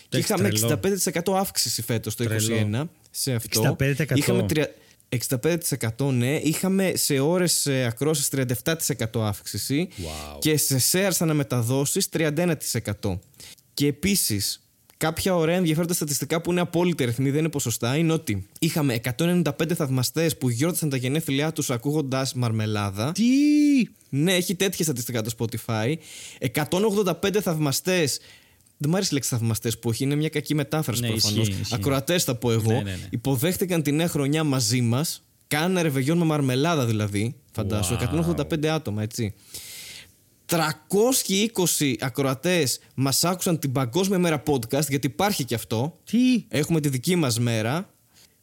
[0.08, 0.68] και Εντάξει, είχαμε τρελό.
[0.68, 2.40] 65% αύξηση φέτος το Τρελό.
[2.40, 3.60] 2021 σε αυτό.
[3.78, 4.16] 65%.
[4.18, 4.74] Είχαμε τρια-
[5.08, 6.36] 65% ναι.
[6.36, 10.38] Είχαμε σε ώρες ε, ακρόσεις 37% αύξηση Wow.
[10.40, 13.18] και σε shares αναμεταδόσεις 31%.
[13.74, 14.60] Και επίσης
[14.96, 19.42] κάποια ωραία ενδιαφέροντα στατιστικά που είναι απόλυτα αριθμοί, δεν είναι ποσοστά, είναι ότι είχαμε 195
[19.74, 23.12] θαυμαστές που γιόρτασαν τα γενέθλιά τους ακούγοντας μαρμελάδα.
[23.12, 23.24] Τι!
[24.08, 25.94] Ναι, έχει τέτοια στατιστικά το Spotify.
[26.52, 28.18] 185 θαυμαστές.
[28.78, 31.48] Δεν μου αρέσει η λέξη θαυμαστές που έχει, είναι μια κακή μετάφραση Ναι, προφανώς.
[31.48, 31.74] ισχύει, ισχύει.
[31.74, 32.72] Ακροατές θα πω εγώ.
[32.72, 32.98] Ναι, ναι, ναι.
[33.10, 35.22] Υποδέχτηκαν τη νέα χρονιά μαζί μας.
[35.48, 37.34] Κάνανε ρεβεγιόν με μαρμελάδα δηλαδή.
[37.52, 37.96] Φαντάσου.
[38.00, 38.34] Wow.
[38.52, 39.34] 185 άτομα, έτσι.
[40.46, 45.98] 320 ακροατές μας άκουσαν την Παγκόσμια Μέρα Podcast, γιατί υπάρχει και αυτό.
[46.04, 46.44] Τι!
[46.48, 47.90] Έχουμε τη δική μας μέρα.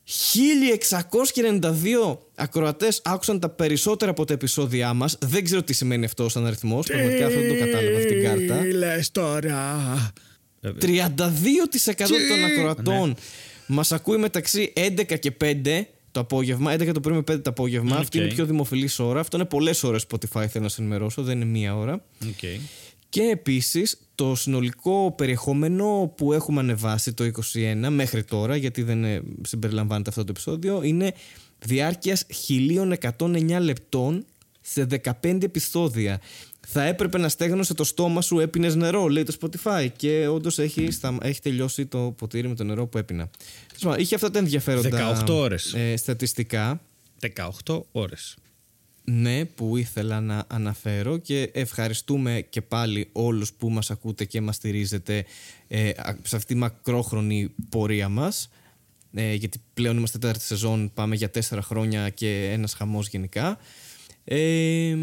[0.03, 5.17] 1692 ακροατές άκουσαν τα περισσότερα από τα επεισόδια μας.
[5.21, 6.87] Δεν ξέρω τι σημαίνει αυτό σαν αριθμός.
[6.87, 8.55] Πραγματικά αυτό δεν το κατάλαβα αυτήν την κάρτα.
[8.55, 10.13] Τι λες τώρα!
[10.61, 10.69] 32%
[12.29, 13.15] των ακροατών
[13.67, 17.95] μας ακούει μεταξύ 11 και 5 το απόγευμα, 11 το πρωί με 5 το απόγευμα.
[17.95, 18.35] Αυτή είναι η Οκ.
[18.35, 19.19] πιο δημοφιλής ώρα.
[19.19, 21.93] Αυτό είναι πολλές ώρες Spotify θέλω να σας ενημερώσω, δεν είναι μία ώρα.
[22.27, 22.39] Οκ.
[23.09, 29.21] Και επίσης το συνολικό περιεχόμενο που έχουμε ανεβάσει το 21 μέχρι τώρα, γιατί δεν ε,
[29.41, 31.13] συμπεριλαμβάνεται αυτό το επεισόδιο, είναι
[31.59, 32.25] διάρκειας
[33.17, 34.25] 1109 λεπτών
[34.61, 34.87] σε
[35.21, 36.21] 15 επεισόδια.
[36.67, 39.87] Θα έπρεπε να στέγνωσε το στόμα σου έπινες νερό, λέει το Spotify.
[39.95, 43.29] Και όντως έχει, στα- έχει τελειώσει το ποτήρι με το νερό που έπινα.
[43.83, 45.73] Τέλος πάντων, Είχε αυτά τα ενδιαφέροντα 18 ώρες.
[45.73, 46.81] ε, στατιστικά.
[47.19, 48.35] 18 ώρες.
[49.05, 54.55] Ναι, που ήθελα να αναφέρω και ευχαριστούμε και πάλι όλους που μας ακούτε και μας
[54.55, 55.25] στηρίζετε
[55.67, 58.49] ε, α- σε αυτή τη μακρόχρονη πορεία μας
[59.13, 63.57] ε, γιατί πλέον είμαστε τέταρτη σεζόν, πάμε για τέσσερα χρόνια και ένας χαμός γενικά
[64.23, 64.95] ε,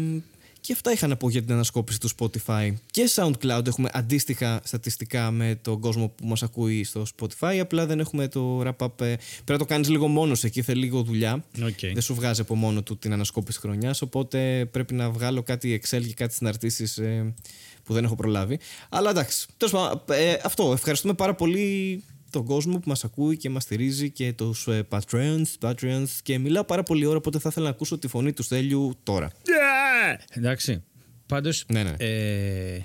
[0.61, 5.31] και αυτά είχα να πω για την ανασκόπηση του Spotify και SoundCloud έχουμε αντίστοιχα στατιστικά
[5.31, 9.51] με τον κόσμο που μας ακούει στο Spotify απλά δεν έχουμε το wrap-up ε, πρέπει
[9.51, 11.79] να το κάνεις λίγο μόνος εκεί, θέλει λίγο δουλειά Οκ.
[11.79, 14.01] δεν σου βγάζει από μόνο του την ανασκόπηση χρονιάς.
[14.01, 16.99] Οπότε πρέπει να βγάλω κάτι Excel και κάτι συναρτήσεις
[17.83, 18.59] που δεν έχω προλάβει.
[18.89, 19.47] Αλλά εντάξει.
[19.57, 20.71] Τέλος πάντων, ε, αυτό.
[20.71, 25.43] Ευχαριστούμε πάρα πολύ τον κόσμο που μας ακούει και μας στηρίζει και τους ε, Patreons,
[25.61, 26.07] Patreons.
[26.23, 29.31] Και μιλάω πάρα πολύ ώρα, οπότε θα ήθελα να ακούσω τη φωνή του Στέλιου τώρα.
[30.29, 30.83] Εντάξει.
[31.25, 31.93] Πάντως, Ναι, ναι.
[31.97, 32.79] ε,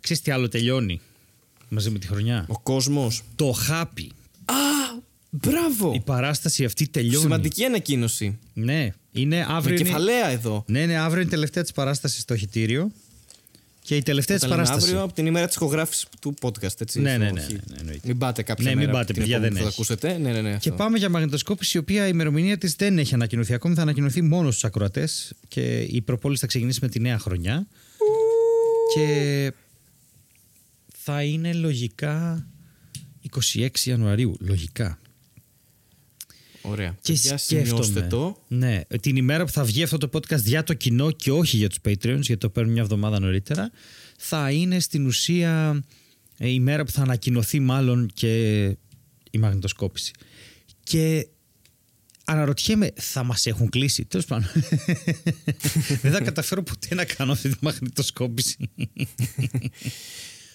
[0.00, 1.00] ξέρεις τι άλλο τελειώνει
[1.68, 3.22] μαζί με τη χρονιά; Ο κόσμος.
[3.34, 4.12] Το χάπι.
[4.44, 4.54] Α!
[5.30, 5.92] Μπράβο!
[5.94, 7.22] Η παράσταση αυτή τελειώνει.
[7.22, 8.38] Σημαντική ανακοίνωση.
[8.52, 9.74] Ναι, είναι Με αύριο.
[9.74, 9.84] Είναι...
[9.84, 10.64] κεφαλαία εδώ.
[10.66, 12.90] Ναι, ναι, αύριο είναι η τελευταία της παράστασης στο χιτήριο.
[13.86, 14.86] Και η τελευταία της Τα λέμε παράσταση.
[14.90, 17.00] αύριο από την ημέρα της ηχογράφησης του podcast, έτσι.
[17.00, 17.34] Ναι, ναι, Όχι.
[17.34, 18.00] ναι, ναι, ναι, εννοείται.
[18.08, 19.92] Μην πάτε κάποια Ναι, μην μέρα πάτε, την παιδιά, επόμενη δεν που θα έχει.
[19.94, 20.18] ακούσετε.
[20.18, 20.50] Ναι, ναι, ναι.
[20.50, 20.72] Και αυτό.
[20.84, 23.74] πάμε για μαγνητοσκόπηση, η οποία η ημερομηνία της δεν έχει ανακοινωθεί ακόμη.
[23.74, 27.66] Θα ανακοινωθεί μόνος στους ακροατές και η προπόληση θα ξεκινήσει με τη νέα χρονιά.
[28.94, 29.52] Και
[30.96, 32.46] θα είναι λογικά
[33.54, 34.36] 26 Ιανουαρίου.
[34.40, 34.98] Λογικά.
[36.68, 36.96] Ωραία.
[37.00, 38.06] Και Για σημειώστε σκέφτομαι.
[38.06, 38.42] το.
[38.48, 41.68] Ναι, την ημέρα που θα βγει αυτό το podcast για το κοινό και όχι για
[41.68, 43.70] τους Patreons, γιατί το παίρνουν μια εβδομάδα νωρίτερα,
[44.18, 45.84] θα είναι στην ουσία
[46.38, 48.64] ε, η μέρα που θα ανακοινωθεί μάλλον και
[49.30, 50.12] η μαγνητοσκόπηση.
[50.82, 51.26] Και
[52.24, 54.48] αναρωτιέμαι, θα μας έχουν κλείσει; Τέλος πάντων.
[56.02, 58.70] Δεν θα καταφέρω ποτέ να κάνω αυτή τη μαγνητοσκόπηση.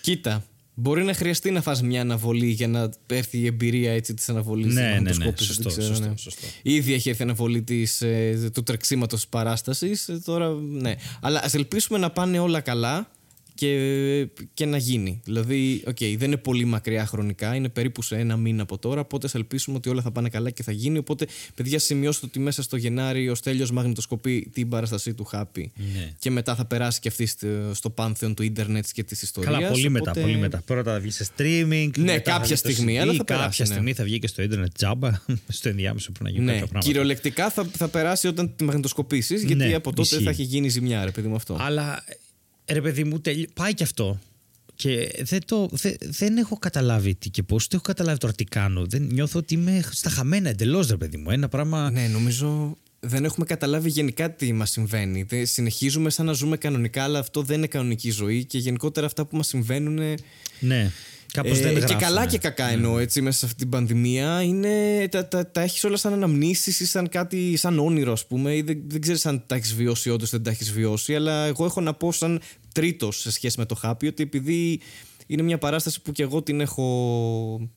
[0.02, 4.30] Κοίτα, μπορεί να χρειαστεί να φας μια αναβολή για να έρθει η εμπειρία έτσι, της
[4.30, 5.00] αναβολής Ναι, της ναι, ναι.
[5.00, 6.18] μαγνητοσκόπησης, δεν Σωστό, ξέρω, σωστό, ναι.
[6.18, 6.42] σωστό.
[6.62, 10.10] Ήδη έχει έρθει η αναβολή της, ε, του τρεξίματος της παράστασης.
[10.10, 10.96] ε, Τώρα, ναι.
[11.22, 13.12] Αλλά ας ελπίσουμε να πάνε όλα καλά
[13.56, 15.22] και, και να γίνει.
[15.24, 19.02] Δηλαδή, οκ, δεν είναι πολύ μακριά χρονικά, είναι περίπου σε ένα μήνα από τώρα.
[19.02, 20.98] Οπότε ας ελπίσουμε ότι όλα θα πάνε καλά και θα γίνει.
[20.98, 25.66] Οπότε, παιδιά, σημειώστε ότι μέσα στο Γενάρη ο Στέλιος μαγνητοσκοπεί την παράστασή του Happy.
[25.76, 26.14] Ναι.
[26.20, 29.54] Και μετά θα περάσει και αυτή στο, στο πάνθεον του ίντερνετ και της ιστορίας.
[29.54, 30.62] Καλά, πολύ μετά, πολύ μετά.
[30.66, 31.90] Πρώτα θα βγει σε streaming.
[31.98, 33.68] Ναι, μετά θα κάποια βγει στο στιγμή, CD, αλλά θα κάποια περάσει, ναι.
[33.68, 35.12] στιγμή θα βγει και στο ίντερνετ τζάμπα.
[35.48, 36.88] στο ενδιάμεσο που να γίνουν Ναι, κάποια πράγματα.
[36.92, 40.24] κυριολεκτικά θα, θα περάσει όταν τη μαγνητοσκοπήσεις, γιατί Ναι, από τότε ισχύει.
[40.24, 41.58] θα έχει γίνει ζημιά, ρε παιδί μου αυτό.
[41.60, 42.04] Αλλά
[42.72, 43.50] ρε παιδί μου, τελει...
[43.54, 44.20] πάει και αυτό.
[44.76, 47.68] Και δεν, το, δεν, δεν έχω καταλάβει τι και πώς.
[47.68, 48.86] Δεν έχω καταλάβει τώρα τι κάνω.
[48.86, 51.30] Δεν νιώθω ότι είμαι στα χαμένα εντελώς, ρε παιδί μου.
[51.32, 51.92] Ένα πράγμα.
[51.92, 55.24] Ναι, νομίζω δεν έχουμε καταλάβει γενικά τι μας συμβαίνει.
[55.24, 59.26] Δεν- συνεχίζουμε σαν να ζούμε κανονικά, αλλά αυτό δεν είναι κανονική ζωή και γενικότερα αυτά
[59.26, 59.98] που μας συμβαίνουν.
[60.00, 60.16] ε,
[60.60, 60.92] Ναι,
[61.32, 62.00] κάπως ε, δεν και γράφουνε.
[62.00, 65.84] καλά και κακά εννοώ έτσι μέσα σε αυτή την πανδημία είναι, τα, τα, τα έχεις
[65.84, 69.44] όλα σαν αναμνήσεις ή σαν κάτι σαν όνειρο ας πούμε ή δεν, δεν ξέρεις αν
[69.48, 72.42] τα έχεις βιώσει όντως δεν τα έχεις βιώσει αλλά εγώ έχω να πω σαν
[72.74, 74.80] τρίτος σε σχέση με το Happy ότι επειδή
[75.28, 77.70] είναι μια παράσταση που και εγώ την έχω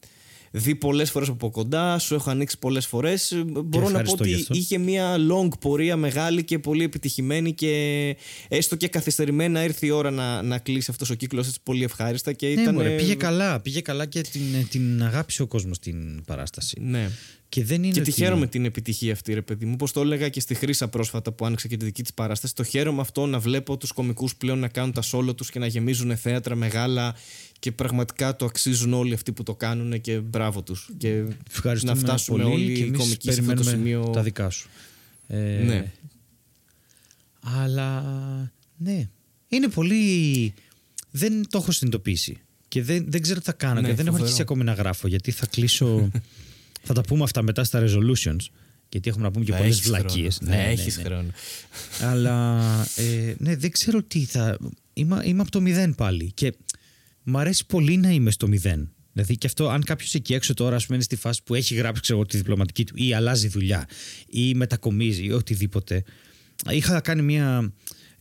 [0.57, 4.25] δει πολλές φορές από κοντά, σου έχω ανοίξει πολλές φορές ε, μπορώ να πω ευχαριστώ
[4.25, 4.55] γι' ότι αυτό.
[4.55, 8.17] είχε μια long πορεία μεγάλη και πολύ επιτυχημένη και
[8.49, 12.33] έστω και καθυστερημένα ήρθε η ώρα να, να κλείσει αυτός ο κύκλος έτσι πολύ ευχάριστα
[12.33, 12.75] και Ναι, ήταν...
[12.75, 13.61] μωρέ, πήγε καλά.
[13.61, 16.77] Πήγε καλά και την, την αγάπησε ο κόσμος την παράσταση.
[16.81, 17.11] Ναι.
[17.55, 17.93] Και δεν είναι.
[17.93, 19.73] Και τη ότι- χαίρομαι την επιτυχία αυτή, ρε παιδί μου.
[19.75, 22.55] Όπως το έλεγα και στη Χρήσα πρόσφατα που άνοιξε και τη δική της παράσταση.
[22.55, 25.67] Το χαίρομαι αυτό να βλέπω τους κομικούς πλέον να κάνουν τα σόλο τους και να
[25.67, 27.15] γεμίζουν θέατρα μεγάλα
[27.59, 30.91] και πραγματικά το αξίζουν όλοι αυτοί που το κάνουν και μπράβο τους.
[30.99, 34.11] Και Ευχαριστούμε να φτάσουμε πολύ όλοι και οι εμείς κομικοί σε αυτό το περιμένουμε σημείο.
[34.13, 34.69] τα δικά σου.
[35.27, 35.93] Ε, Ναι.
[37.41, 38.03] Αλλά
[38.77, 39.09] ναι,
[39.49, 40.55] είναι πολύ...
[41.11, 42.37] Δεν το έχω συνειδητοποιήσει
[42.69, 44.25] και δεν, δεν ξέρω τι θα κάνω Ναι, και δεν έχω φοβερό.
[44.25, 46.11] αρχίσει ακόμη να γράφω γιατί θα κλείσω...
[46.85, 48.47] θα τα πούμε αυτά μετά στα resolutions
[48.89, 50.03] γιατί έχουμε να πούμε και Θα πολλές έχεις χρόνο.
[50.03, 50.41] βλακίες.
[50.41, 51.29] Ναι, έχεις χρόνο.
[52.01, 52.61] Αλλά
[52.97, 54.59] ε, ναι, δεν ξέρω τι θα.
[54.93, 56.33] Είμαι, είμαι από το μηδέν πάλι.
[56.35, 56.55] Και
[57.23, 58.93] μου αρέσει πολύ να είμαι στο μηδέν.
[59.13, 61.75] Δηλαδή και αυτό, αν κάποιος εκεί έξω τώρα, ας πούμε, είναι στη φάση που έχει
[61.75, 63.89] γράψει ξέρω, εγώ, τη διπλωματική του ή αλλάζει δουλειά
[64.27, 66.05] ή μετακομίζει ή οτιδήποτε.
[66.71, 67.73] Είχα κάνει μια.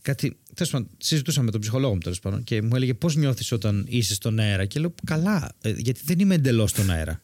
[0.02, 3.52] Κάτι, τέλος πάντων, συζητούσα με τον ψυχολόγο μου τέλος πάντων και μου έλεγε πώς νιώθεις
[3.52, 7.22] όταν είσαι στον αέρα; Και λέω καλά, ε, γιατί δεν είμαι εντελώς στον αέρα.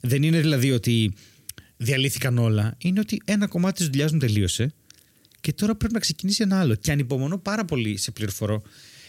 [0.00, 1.12] Δεν είναι δηλαδή ότι
[1.76, 2.74] διαλύθηκαν όλα.
[2.78, 4.72] Είναι ότι ένα κομμάτι της δουλειάς μου τελείωσε
[5.40, 6.74] και τώρα πρέπει να ξεκινήσει ένα άλλο.
[6.74, 8.62] Και ανυπομονώ πάρα πολύ, σε πληροφορώ,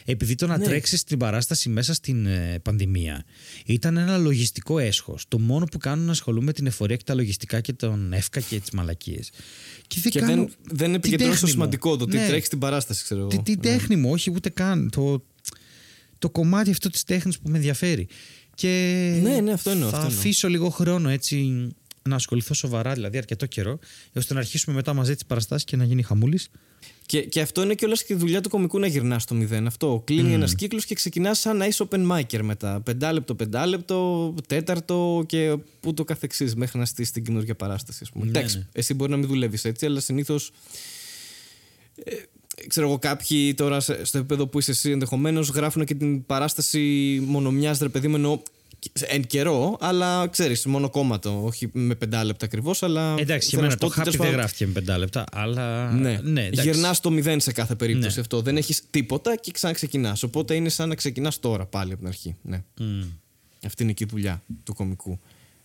[0.05, 0.63] επειδή το να Ναι.
[0.65, 3.23] τρέξεις την παράσταση μέσα στην ε, πανδημία
[3.65, 5.25] ήταν ένα λογιστικό έσχος.
[5.27, 8.39] Το μόνο που κάνουν να ασχολούμαι με την εφορία και τα λογιστικά και τον εύκα
[8.39, 9.29] και τις μαλακίες.
[9.87, 11.51] Και δεν Και κάνω δεν, δεν την επικεντρώνει στο τέχνη μου.
[11.51, 12.27] σημαντικό, το ότι Ναι.
[12.27, 13.29] τρέχεις την παράσταση, ξέρω εγώ.
[13.29, 13.69] Τη, την Ναι.
[13.69, 14.89] τέχνη μου, όχι ούτε καν.
[14.89, 15.23] Το,
[16.19, 18.07] το κομμάτι αυτό της τέχνης που με ενδιαφέρει.
[18.59, 20.19] Και Ναι, ναι, αυτό εννοώ, θα αυτό εννοώ.
[20.19, 21.67] αφήσω λίγο χρόνο έτσι
[22.09, 23.79] να ασχοληθώ σοβαρά, δηλαδή αρκετό καιρό,
[24.13, 26.49] ώστε να αρχίσουμε μετά μαζί τις παραστάσεις και να γίνει χαμούλης.
[27.05, 29.67] Και, και αυτό είναι και όλα και η δουλειά του κομικού να γυρνάς στο μηδέν.
[29.67, 30.01] Αυτό.
[30.05, 30.33] Κλείνει Mm.
[30.33, 32.81] ένας ένα κύκλος και ξεκινάς σαν να είσαι open micer μετά.
[32.81, 37.99] Πεντάλεπτο, πεντάλεπτο, τέταρτο και ούτω καθεξής μέχρι να στήσει την καινούργια παράσταση.
[38.03, 38.23] Ας πούμε.
[38.25, 38.63] Ναι, Εντάξει, ναι.
[38.71, 40.51] εσύ μπορεί να μην δουλεύεις έτσι, αλλά συνήθως.
[42.03, 42.11] Ε,
[42.67, 46.79] ξέρω εγώ, κάποιοι τώρα σε- στο επίπεδο που είσαι εσύ ενδεχομένως γράφουν και την παράσταση
[47.25, 48.41] μονομιάς ρε παιδί μου εννοώ
[48.95, 51.41] εν καιρό, αλλά ξέρεις, μόνο κόμματο.
[51.45, 53.15] Όχι με πεντάλεπτα ακριβώς, αλλά.
[53.17, 54.71] Εντάξει, και θέλω να εμένα σου πω το ότι, χάπι τέλος δεν πάντων, γράφτηκε με
[54.71, 56.61] πέντα λεπτά, αλλά ναι, ναι εντάξει.
[56.69, 58.21] γυρνάς στο μηδέν σε κάθε περίπτωση Ναι.
[58.21, 58.41] αυτό.
[58.41, 60.23] Δεν έχεις τίποτα και ξαναξεκινάς.
[60.23, 62.35] Οπότε είναι σαν να ξεκινάς τώρα πάλι από την αρχή.
[62.41, 62.63] Ναι.
[62.79, 63.01] Μμ.
[63.65, 65.19] Αυτή είναι και η δουλειά του κομικού.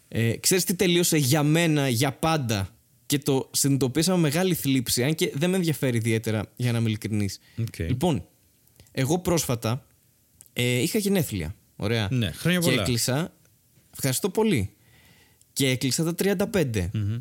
[0.09, 2.69] Ε, ξέρεις τι τελείωσε για μένα για πάντα;
[3.15, 6.89] Και το συνειδητοποίησα με μεγάλη θλίψη, αν και δεν με ενδιαφέρει ιδιαίτερα για να είμαι
[6.89, 7.39] ειλικρινής.
[7.61, 7.79] Οκ.
[7.79, 8.27] Λοιπόν,
[8.93, 9.87] εγώ πρόσφατα
[10.53, 11.55] ε, είχα γενέθλια.
[11.77, 12.09] Ωραία.
[12.11, 12.83] Ναι, χρόνια και πολλά.
[12.83, 13.35] έκλεισα.
[13.93, 14.71] Ευχαριστώ πολύ.
[15.53, 16.15] Και έκλεισα τα
[16.53, 16.89] 35.
[16.93, 17.17] Μμμ.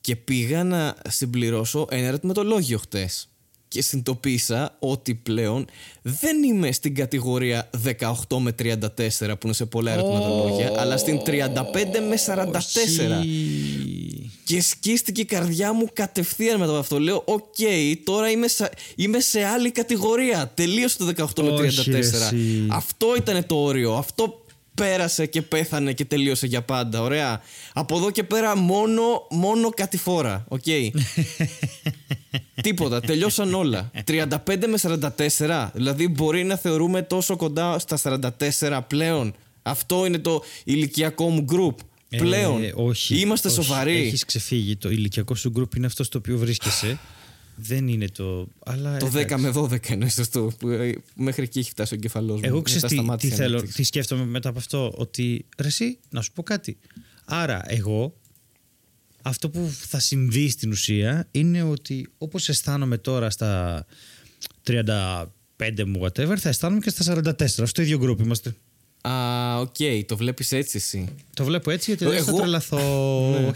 [0.00, 3.30] Και πήγα να συμπληρώσω ένα ερωτηματολόγιο χτες.
[3.72, 5.66] Και συνειδητοποίησα ότι πλέον
[6.02, 7.70] δεν είμαι στην κατηγορία
[8.28, 8.78] 18 με 34
[9.18, 11.28] που είναι σε πολλά ερωτηματολόγια, αλλά στην 35
[12.08, 13.26] με 44.
[14.44, 17.00] Και σκίστηκε η καρδιά μου κατευθείαν μετά από αυτό.
[17.00, 17.56] Λέω, οκ,
[18.04, 18.46] τώρα είμαι,
[18.96, 20.52] είμαι σε άλλη κατηγορία.
[20.54, 22.34] Τελείωσε το 18 με 34.
[22.68, 23.94] Αυτό ήταν το όριο.
[23.94, 24.41] Αυτό
[24.74, 27.02] πέρασε και πέθανε και τελείωσε για πάντα.
[27.02, 27.40] Ωραία.
[27.72, 30.44] Από εδώ και πέρα μόνο, μόνο κατηφόρα.
[30.48, 30.62] OK.
[30.66, 30.90] Okay.
[32.62, 33.00] Τίποτα.
[33.00, 33.90] Τελειώσαν όλα.
[34.06, 34.78] 35 με
[35.38, 35.70] 44.
[35.74, 38.20] Δηλαδή μπορεί να θεωρούμε τόσο κοντά στα
[38.60, 39.34] 44 πλέον.
[39.62, 41.74] Αυτό είναι το ηλικιακό μου group.
[42.08, 42.60] Ε, πλέον.
[42.74, 43.62] όχι, Είμαστε όχι.
[43.62, 43.96] σοβαροί.
[43.96, 44.76] Έχεις ξεφύγει.
[44.76, 46.98] Το ηλικιακό σου group είναι αυτό στο οποίο βρίσκεσαι.
[47.56, 48.48] Δεν είναι το.
[48.64, 50.52] Αλλά το 10 με 12 είναι σωστό.
[50.58, 52.46] Που ε, μέχρι εκεί έχει φτάσει ο εγκεφαλός μου.
[52.46, 54.92] Εγώ ξέρω τι, τι θέλω, τι σκέφτομαι μετά από αυτό.
[54.96, 56.78] Ότι ρε, εσύ, να σου πω κάτι.
[57.24, 58.14] Άρα, εγώ
[59.22, 63.86] αυτό που θα συμβεί στην ουσία είναι ότι όπως αισθάνομαι τώρα στα
[64.66, 65.24] 35
[65.86, 67.42] μου whatever, θα αισθάνομαι και στα 44.
[67.42, 68.54] Αυτό το ίδιο γκρουπ είμαστε.
[69.08, 72.78] Α, OK, okay, το βλέπεις έτσι εσύ; Το βλέπω έτσι γιατί δεν θα τρελαθώ.
[73.30, 73.38] Ναι.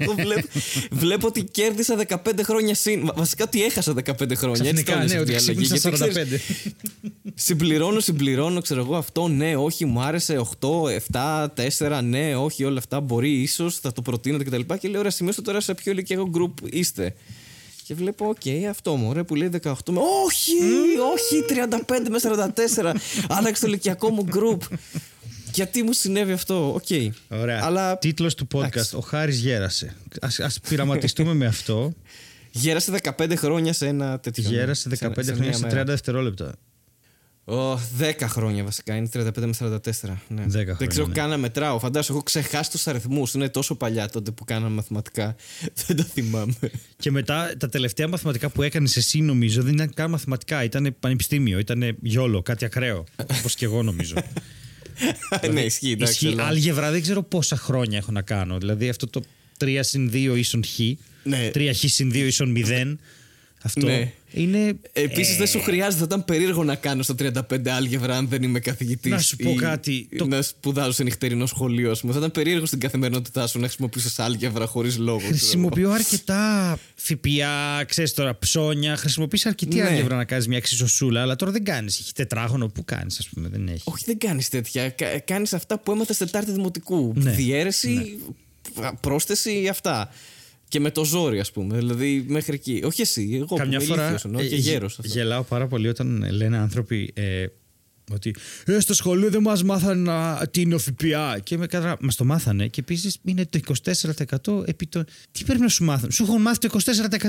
[0.00, 0.48] Εγώ βλέπω,
[0.90, 3.10] βλέπω ότι κέρδισα 15 χρόνια συν.
[3.16, 4.62] Βασικά ότι έχασα 15 χρόνια.
[4.62, 5.98] Ξαφνικά, έτσι ναι, ότι ξύπνησα 45.
[7.34, 9.28] συμπληρώνω, συμπληρώνω, ξέρω εγώ αυτό.
[9.28, 10.68] Ναι, όχι, μου άρεσε 8,
[11.12, 11.46] 7,
[11.78, 14.60] 4, ναι, όχι, όλα αυτά μπορεί, ίσως θα το προτείνετε κτλ.
[14.60, 17.14] Και, και λέω, ωραία, σημειώστε τώρα σε ποιο ηλικιακό group είστε.
[17.86, 20.00] Και βλέπω, OK, okay, αυτό μου, ρε, που λέει 18 με.
[20.24, 20.52] Όχι,
[21.12, 22.18] όχι, 35 με
[22.76, 22.94] 44.
[23.28, 24.58] Άλλαξε το ηλικιακό μου group.
[25.52, 26.84] Γιατί μου συνέβη αυτό, OK.
[26.88, 27.08] Okay.
[27.28, 27.64] Ωραία.
[27.64, 27.98] Αλλά...
[27.98, 29.96] Τίτλος του podcast, ο Χάρης γέρασε.
[30.20, 31.92] Ας, ας πειραματιστούμε με αυτό.
[32.50, 34.50] Γέρασε 15 χρόνια σε ένα τέτοιο.
[34.50, 36.54] Γέρασε 15 σε, χρόνια σε 30 δευτερόλεπτα.
[37.48, 38.96] Oh, 10 χρόνια βασικά.
[38.96, 39.78] Είναι 35 με 44.
[40.28, 40.44] Ναι.
[40.44, 41.14] 10 χρόνια, Δεν ξέρω ναι.
[41.14, 41.78] καν να μετράω.
[41.78, 43.34] Φαντάζομαι, έχω ξεχάσει τους αριθμούς.
[43.34, 45.36] Είναι τόσο παλιά τότε που κάναμε μαθηματικά.
[45.86, 46.54] Δεν το θυμάμαι.
[46.96, 50.64] Και μετά τα τελευταία μαθηματικά που έκανες εσύ, νομίζω, δεν ήταν καν μαθηματικά.
[50.64, 51.58] Ήταν πανεπιστήμιο.
[51.58, 53.04] Ήταν γιόλο, κάτι ακραίο.
[53.38, 54.14] Όπως και εγώ νομίζω.
[55.52, 55.96] ναι, ισχύει.
[56.00, 56.34] ισχύει.
[56.38, 58.58] Άλγευρα δεν ξέρω πόσα χρόνια έχω να κάνω.
[58.58, 59.22] Δηλαδή αυτό το
[59.58, 60.78] 3 συν 2 ίσον χ.
[61.22, 61.50] Ναι.
[61.54, 62.96] 3 χ συν 2 ίσον 0.
[63.62, 64.12] Αυτό ναι.
[64.36, 64.74] Είναι.
[64.92, 65.36] Επίσης ε...
[65.36, 69.12] δεν σου χρειάζεται, θα ήταν περίεργο να κάνω στο 35 άλγευρα αν δεν είμαι καθηγητής.
[69.12, 70.06] Να σου πω κάτι.
[70.10, 70.26] Ή το...
[70.26, 72.12] Να σπουδάζω σε νυχτερινό σχολείο, ας πούμε.
[72.12, 75.18] Θα ήταν περίεργο στην καθημερινότητά σου να χρησιμοποιήσεις άλγευρα χωρίς λόγο.
[75.18, 78.96] Χρησιμοποιώ αρκετά ΦΠΑ, ξέρεις τώρα, ψώνια.
[78.96, 79.82] Χρησιμοποιείς αρκετή ναι.
[79.82, 81.98] άλγευρα να κάνεις μια εξισωσούλα, αλλά τώρα δεν κάνεις.
[81.98, 83.48] Έχει τετράγωνο που κάνεις, ας πούμε.
[83.48, 83.82] Δεν έχει.
[83.84, 84.94] Όχι, δεν κάνεις τέτοια.
[85.24, 87.12] Κάνεις αυτά που έμαθες Τετάρτη Δημοτικού.
[87.16, 87.30] Ναι.
[87.30, 88.18] Διέρεση,
[88.80, 88.90] ναι.
[89.00, 90.10] πρόσθεση, αυτά.
[90.68, 91.76] Και με το ζόρι, ας πούμε.
[91.76, 92.80] Δηλαδή μέχρι εκεί.
[92.84, 97.10] Όχι εσύ, εγώ Καμιά που φορά είμαι και γέρος, γελάω πάρα πολύ όταν λένε άνθρωποι
[97.14, 97.46] ε,
[98.12, 100.12] ότι ε, στο σχολείο δεν μας μάθανε
[100.50, 101.38] τι είναι ο ΦΠΑ.
[101.38, 101.96] Και με κατα...
[102.00, 102.66] μα το μάθανε.
[102.68, 103.60] Και επίσης είναι το
[104.44, 105.04] 24% επί το.
[105.32, 106.78] Τι πρέπει να σου μάθουν; Σου έχουν μάθει το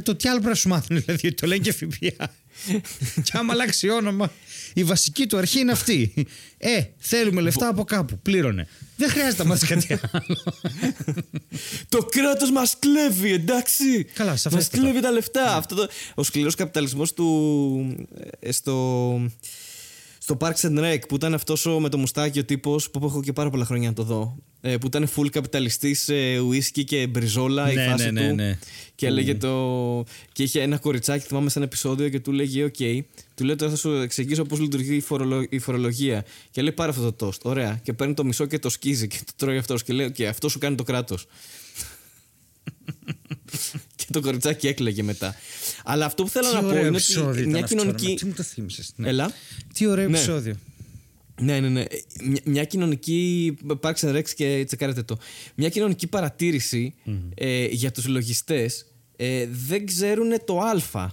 [0.09, 0.17] 24%.
[0.17, 2.33] Τι άλλο πρέπει να σου μάθουν, δηλαδή το λένε και ΦΠΑ.
[3.23, 4.31] και άμα αλλάξει όνομα,
[4.73, 6.13] η βασική του αρχή είναι αυτή.
[6.57, 8.19] Ε, θέλουμε λεφτά από κάπου.
[8.19, 8.67] Πλήρωνε.
[8.97, 10.43] Δεν χρειάζεται να μάθεις κάτι άλλο.
[11.89, 14.03] το κράτος μας κλέβει, εντάξει.
[14.13, 15.55] Καλά, Μας κλέβει τα λεφτά.
[15.55, 15.87] Αυτό το...
[16.15, 18.07] Ο σκληρός καπιταλισμός του.
[18.39, 18.73] Ε, στο
[20.27, 23.33] στο Parks and Rec που ήταν αυτός με το μουστάκι ο τύπος που έχω και
[23.33, 24.37] πάρα πολλά χρόνια να το δω.
[24.61, 28.35] Ε, που ήταν full καπιταλιστής σε ουίσκι και μπριζόλα ναι, η φάση ναι, ναι, του.
[28.35, 28.59] Ναι.
[28.95, 30.03] Και έλεγε το.
[30.31, 32.75] Και είχε ένα κοριτσάκι, θυμάμαι σε ένα επεισόδιο και του λέγε: οκ,
[33.35, 35.45] του λέει τώρα θα σου εξηγήσω πώς λειτουργεί η, φορολο...
[35.49, 36.25] η φορολογία.
[36.51, 37.45] Και λέει: Πάρε αυτό το τόστ.
[37.45, 37.79] Ωραία.
[37.83, 39.83] Και παίρνει το μισό και το σκίζει και το τρώει αυτός.
[39.83, 41.25] Και λέει: Οκ, αυτό σου κάνει το κράτος.
[43.95, 45.35] και το κοριτσάκι έκλαιγε μετά.
[45.89, 48.15] Αλλά αυτό που θέλω Τι να πω είναι ότι μια κοινωνική.
[48.15, 48.91] Τι μου το θύμισες.
[48.95, 49.09] Ναι.
[49.09, 49.31] Έλα.
[49.73, 50.17] Τι ωραίο ναι.
[50.17, 50.55] επεισόδιο.
[51.41, 51.83] Ναι, ναι, ναι.
[52.23, 53.57] Μια, μια κοινωνική.
[53.81, 55.17] Parks and Rec και τσεκάρετε το.
[55.55, 56.93] Μια κοινωνική παρατήρηση
[57.35, 61.09] ε, για τους λογιστές ε, δεν ξέρουν το Α.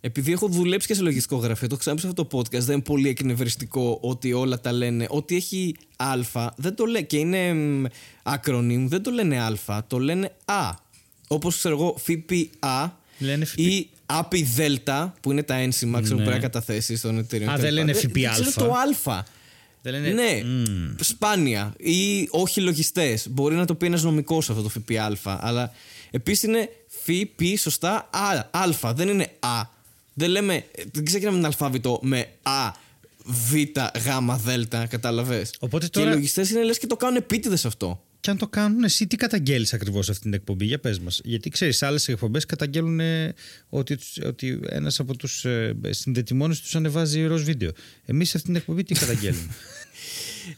[0.00, 2.82] Επειδή έχω δουλέψει και σε λογιστικό γραφείο, το ξέρω σε αυτό το podcast, δεν είναι
[2.82, 5.06] πολύ εκνευριστικό ότι όλα τα λένε.
[5.10, 6.18] Ότι έχει Α,
[6.56, 7.52] δεν το λέει και είναι
[8.22, 10.74] acronym, δεν το λένε Α, το λένε Α.
[11.28, 16.08] Όπως ξέρω εγώ, ΦΠΑ Λένε ή ΑΠΙ ΔΕΛΤΑ, που είναι τα ένσημα ναι.
[16.08, 17.50] που πρέπει να καταθέσεις στον εταιρείο.
[17.50, 18.34] Α, δεν λένε ΦΠΑ.
[18.34, 18.72] Δεν το
[19.10, 19.24] Α.
[19.82, 20.08] Δεν λένε...
[20.08, 20.94] Ναι, mm.
[21.00, 21.74] σπάνια.
[21.76, 23.28] Ή όχι λογιστές.
[23.28, 25.38] Μπορεί να το πει ένας νομικός αυτό το ΦΠΑ.
[25.40, 25.72] Αλλά
[26.10, 28.48] επίσης είναι ΦΠ, σωστά, α,
[28.82, 28.92] α.
[28.94, 29.62] Δεν είναι Α.
[30.14, 30.64] Δεν λέμε.
[30.92, 32.70] Δεν ξεκινάμε με αλφάβητο με Α,
[33.24, 34.48] Β, Γ, Δ.
[34.88, 36.06] Κατάλαβες; Οπότε τώρα...
[36.06, 38.02] Και οι λογιστές είναι λες και το κάνουν επίτηδες αυτό.
[38.24, 41.20] Και αν το κάνουν, εσύ τι καταγγέλεις ακριβώς αυτή την εκπομπή, για πες μας.
[41.24, 43.34] Γιατί ξέρεις, άλλες εκπομπές καταγγέλνουν ε,
[43.68, 47.70] ότι, ότι ένας από τους ε, συνδετημόνες τους ανεβάζει ροζ βίντεο.
[48.04, 49.46] Εμείς αυτή την εκπομπή τι καταγγέλνουμε.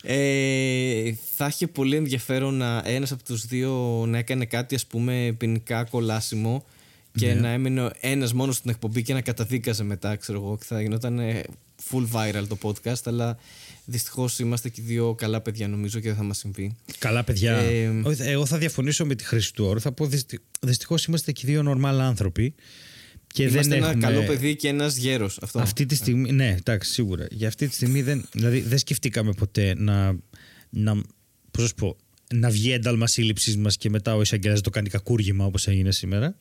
[0.02, 5.34] Ε, θα είχε πολύ ενδιαφέρον να ένας από τους δύο να έκανε κάτι ας πούμε
[5.38, 6.64] ποινικά κολάσιμο
[7.12, 7.40] και Ναι.
[7.40, 11.18] να έμεινε ένας μόνος στην εκπομπή και να καταδίκαζε μετά, ξέρω εγώ, και θα γινόταν
[11.18, 11.42] ε,
[11.90, 13.02] full viral το podcast.
[13.04, 13.38] Αλλά
[13.86, 16.76] δυστυχώς είμαστε και δύο καλά παιδιά, νομίζω, και δεν θα μας συμβεί.
[16.98, 17.52] Καλά, παιδιά.
[17.52, 19.80] Ε, Όχι, Εγώ θα διαφωνήσω με τη χρήση του όρου.
[19.80, 20.08] Θα πω
[20.60, 22.54] δυστυχώς είμαστε και δύο normal άνθρωποι.
[23.26, 24.06] Και Είμαστε δεν ένα έχουμε...
[24.06, 25.38] καλό παιδί και ένας γέρος.
[25.42, 25.58] Αυτό.
[25.58, 27.26] Αυτή τη στιγμή, ναι, εντάξει, σίγουρα.
[27.30, 30.16] Για αυτή τη στιγμή δεν, δηλαδή, δεν σκεφτήκαμε ποτέ να,
[30.70, 30.94] να,
[31.50, 31.96] πώς να σου πω,
[32.34, 35.92] να βγει ένταλμα σύλληψής μας και μετά ο εισαγγελέας να το κάνει κακούργημα όπως έγινε
[35.92, 36.36] σήμερα.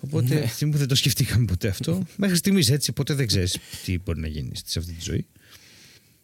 [0.00, 0.40] Οπότε, Ναι.
[0.40, 3.98] τη στιγμή που δεν το σκεφτήκαμε ποτέ αυτό, μέχρι στιγμής έτσι, ποτέ δεν ξέρεις τι
[3.98, 5.26] μπορεί να γίνει σε αυτή τη ζωή.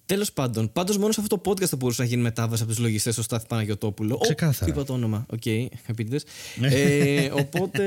[0.07, 2.81] Τέλος πάντων, πάντως μόνο σε αυτό το podcast θα μπορούσε να γίνει μετάβαση από τους
[2.81, 4.15] λογιστές στο Στάθη Παναγιωτόπουλο.
[4.15, 4.71] Ω, Ξεκάθαρα.
[4.73, 5.27] είπα το όνομα.
[5.33, 5.47] Οκ,
[5.87, 6.21] επίτηδε.
[6.61, 7.83] ε, οπότε.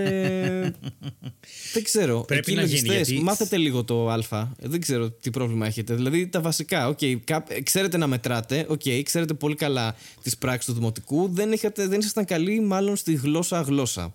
[1.74, 2.22] δεν ξέρω.
[2.28, 4.48] Πρέπει Εκεί να γίνει, λογιστές, γιατί- Μάθετε λίγο το Α.
[4.60, 5.94] Δεν ξέρω τι πρόβλημα έχετε.
[5.96, 6.88] Δηλαδή τα βασικά.
[6.88, 8.66] Οκ, κάπ- ξέρετε να μετράτε.
[8.70, 11.30] Οκ, ξέρετε πολύ καλά τις πράξεις του Δημοτικού.
[11.32, 14.14] Δεν, είχατε, δεν ήσασταν καλοί, μάλλον στη γλώσσα-γλώσσα.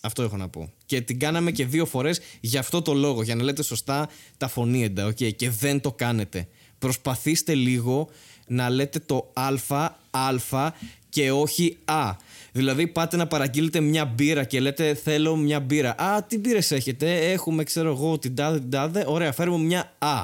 [0.00, 0.72] Αυτό έχω να πω.
[0.86, 3.22] Και την κάναμε και δύο φορές για αυτό το λόγο.
[3.22, 5.06] Για να λέτε σωστά τα φωνήεντα.
[5.06, 6.48] οκ, και δεν το κάνετε.
[6.78, 8.08] Προσπαθήστε λίγο
[8.46, 10.72] να λέτε το α, α
[11.08, 12.16] και όχι α.
[12.52, 15.94] Δηλαδή πάτε να παραγγείλετε μια μπύρα και λέτε θέλω μια μπύρα.
[15.98, 19.04] Α, τι μπύρες έχετε; Έχουμε ξέρω εγώ την τάδε την τάδε.
[19.06, 20.22] Ωραία, φέρουμε μια α.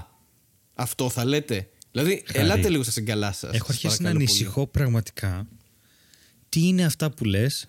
[0.74, 1.68] Αυτό θα λέτε.
[1.90, 2.44] Δηλαδή, Χάρη.
[2.44, 3.54] ελάτε λίγο στα συγκαλά σας.
[3.54, 5.46] Έχω αρχίσει να ανησυχώ πραγματικά
[6.48, 7.68] τι είναι αυτά που λες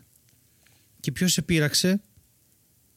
[1.00, 2.02] και ποιος σε πείραξε;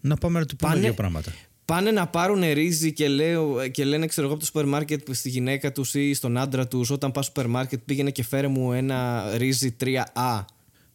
[0.01, 1.33] Να πάμε να του πούμε Πάνε- δύο πράγματα.
[1.67, 5.29] Πάνε να πάρουν ρύζι και, λέω, και λένε, ξέρω εγώ, από το σούπερ μάρκετ στη
[5.29, 8.73] γυναίκα τους ή στον άντρα τους, όταν πας στο σούπερ μάρκετ, πήγαινε και φέρε μου
[8.73, 10.45] ένα ρύζι 3A.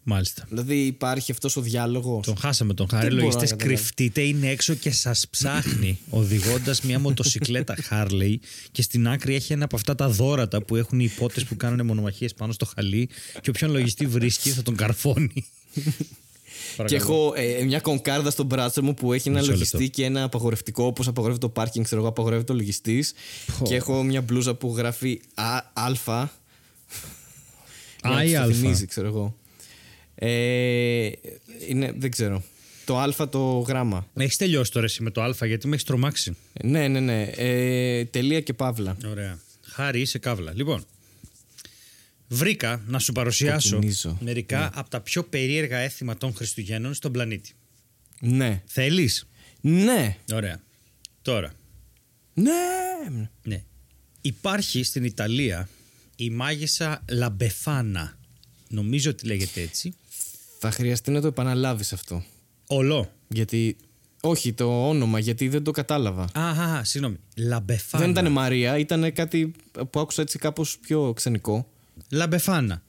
[0.03, 0.45] Μάλιστα.
[0.49, 2.25] Δηλαδή υπάρχει αυτός ο διάλογος.
[2.25, 3.07] Τον χάσαμε τον Χάρη.
[3.07, 3.81] Δεν μπορώ να Λογιστές καταλάβω.
[3.81, 8.35] κρυφτείτε, είναι έξω και σας ψάχνει οδηγώντας μια μοτοσυκλέτα Harley
[8.71, 11.85] και στην άκρη έχει ένα από αυτά τα δόρατα που έχουν οι υπότες που κάνουν
[11.85, 13.09] μονομαχίες πάνω στο χαλί.
[13.41, 15.45] Και όποιον λογιστή βρίσκει θα τον καρφώνει.
[16.85, 19.91] Και έχω ε, μια κονκάρδα στο μπράτσο μου που έχει ένα Μισό λογιστή λεπτό.
[19.91, 23.13] και ένα απαγορευτικό, όπως απαγορεύεται το πάρκινγκ, ξέρω εγώ, απαγορεύεται ο λογιστής.
[23.59, 23.65] Πω.
[23.65, 25.57] Και έχω μια μπλούζα που γράφει Α.
[25.73, 25.91] α
[28.01, 28.53] για να Α τους ή το Α.
[28.53, 29.35] θυμίζει, ξέρω εγώ.
[30.15, 31.09] Ε,
[31.67, 32.43] είναι, δεν ξέρω.
[32.85, 34.07] Το Α το γράμμα.
[34.13, 36.35] Έχεις τελειώσει τώρα εσύ με το Α γιατί με έχεις τρομάξει.
[36.63, 37.23] Ναι, ναι, ναι.
[37.23, 38.97] Ε, τελεία και παύλα.
[39.09, 39.39] Ωραία.
[39.61, 40.51] Χάρη, είσαι καύλα.
[40.55, 40.85] Λοιπόν,
[42.31, 44.17] βρήκα να σου παρουσιάσω Κοκκινίζω.
[44.21, 47.51] μερικά από τα πιο περίεργα έθιμα των Χριστουγέννων στον πλανήτη.
[48.19, 48.61] Ναι.
[48.65, 49.27] Θέλεις;
[49.61, 50.17] Ναι.
[50.33, 50.61] Ωραία.
[51.21, 51.53] Τώρα.
[52.33, 52.51] Ναι.
[53.43, 53.63] Ναι.
[54.21, 55.69] Υπάρχει στην Ιταλία
[56.15, 58.17] η μάγισσα Λαμπεφάνα.
[58.69, 59.93] Νομίζω ότι λέγεται έτσι.
[60.59, 62.23] Θα χρειαστεί να το επαναλάβεις αυτό.
[62.67, 63.11] Ολό.
[63.27, 63.77] Γιατί.
[64.21, 66.23] Όχι, το όνομα, γιατί δεν το κατάλαβα.
[66.33, 67.17] Α, α, α, συγγνώμη.
[67.37, 68.03] Λαμπεφάνα.
[68.03, 69.51] Δεν ήταν Μαρία, ήταν κάτι
[69.89, 71.67] που άκουσα έτσι κάπως πιο ξενικό.
[72.09, 72.81] Λαμπεφάνα.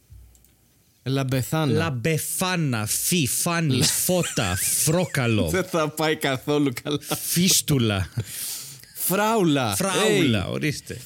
[1.05, 1.73] Λαμπεθάνα.
[1.73, 2.87] Λαμπεφάνα.
[2.87, 6.99] Φι, φάνη, φώτα, φρόκαλο, Δεν θα πάει καθόλου καλά.
[7.21, 8.09] φίστουλα,
[8.95, 9.77] Φράουλα.
[9.77, 10.47] φράουλα.
[10.49, 11.01] Ορίστε.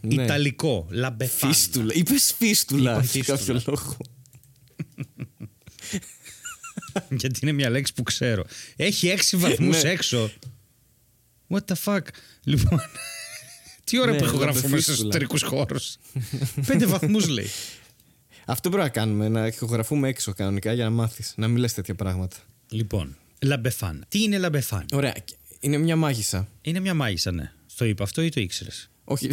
[0.00, 0.22] Ναι.
[0.22, 0.86] Ιταλικό.
[0.90, 1.52] Hey, Λαμπεφάνα.
[1.52, 1.92] φίστουλα.
[1.94, 2.90] Είπες φίστουλα.
[2.92, 3.58] Είπα Για φίστουλα.
[3.58, 3.96] κάποιο λόγο.
[7.20, 8.44] Γιατί είναι μια λέξη που ξέρω.
[8.76, 9.90] Έχει έξι βαθμούς Ναι.
[9.90, 10.30] έξω.
[11.48, 12.00] What the fuck;
[12.44, 12.80] Λοιπόν.
[13.92, 15.08] Τι ώρα Ναι, που ηχογραφούμε στους λαμπεφίστουλα.
[15.08, 15.96] εσωτερικούς χώρους.
[16.66, 17.46] Πέντε βαθμούς λέει.
[18.46, 21.32] Αυτό πρέπει να κάνουμε, να ηχογραφούμε έξω κανονικά για να μάθεις.
[21.36, 22.36] Να μην λες τέτοια πράγματα.
[22.68, 24.04] Λοιπόν, λαμπεφάνα.
[24.08, 24.84] Τι είναι λαμπεφάνα.
[24.92, 25.14] Ωραία.
[25.60, 26.48] Είναι μια μάγισσα.
[26.62, 27.52] Είναι μια μάγισσα, ναι.
[27.66, 29.28] Στο είπα αυτό ή το ήξερες; Όχι.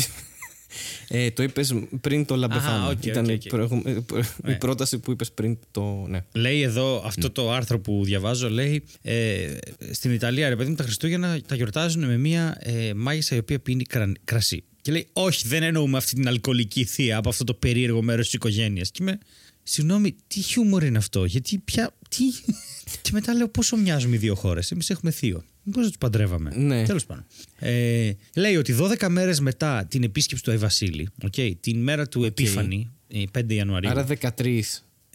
[1.08, 2.76] Ε, το είπες πριν το λαμπεθάνα.
[2.84, 3.42] Αχα, οκ, Ήταν οκ, η οκ.
[3.48, 4.52] προηγου- ε, προ- Ναι.
[4.52, 6.06] η πρόταση που είπες πριν το.
[6.08, 6.24] Ναι.
[6.34, 9.58] Λέει εδώ αυτό το άρθρο που διαβάζω, λέει ε,
[9.92, 13.60] στην Ιταλία, ρε παιδί μου, τα Χριστούγεννα τα γιορτάζουν με μια ε, μάγισσα η οποία
[13.60, 14.64] πίνει κρα- κρασί.
[14.82, 18.34] Και λέει, Όχι, δεν εννοούμε αυτή την αλκοολική θεία από αυτό το περίεργο μέρος της
[18.34, 18.92] οικογένειας.
[18.92, 19.18] Και είμαι,
[19.64, 21.94] Συγγνώμη, τι χιούμορ είναι αυτό, γιατί πια.
[22.10, 22.24] Τι...
[23.02, 25.44] και μετά λέω πόσο μοιάζουμε οι δύο χώρες; Εμείς έχουμε θείο.
[25.64, 26.52] Μήπως τους παντρεύαμε.
[26.56, 26.84] Ναι.
[26.86, 27.26] Τέλος πάντων.
[27.60, 32.24] Ε, λέει ότι 12 μέρες μετά την επίσκεψη του Αϊ Βασίλη, okay, την μέρα του
[32.24, 33.90] Επίφανη, ε, 5 Ιανουαρίου.
[33.90, 34.06] Άρα
[34.38, 34.62] 13.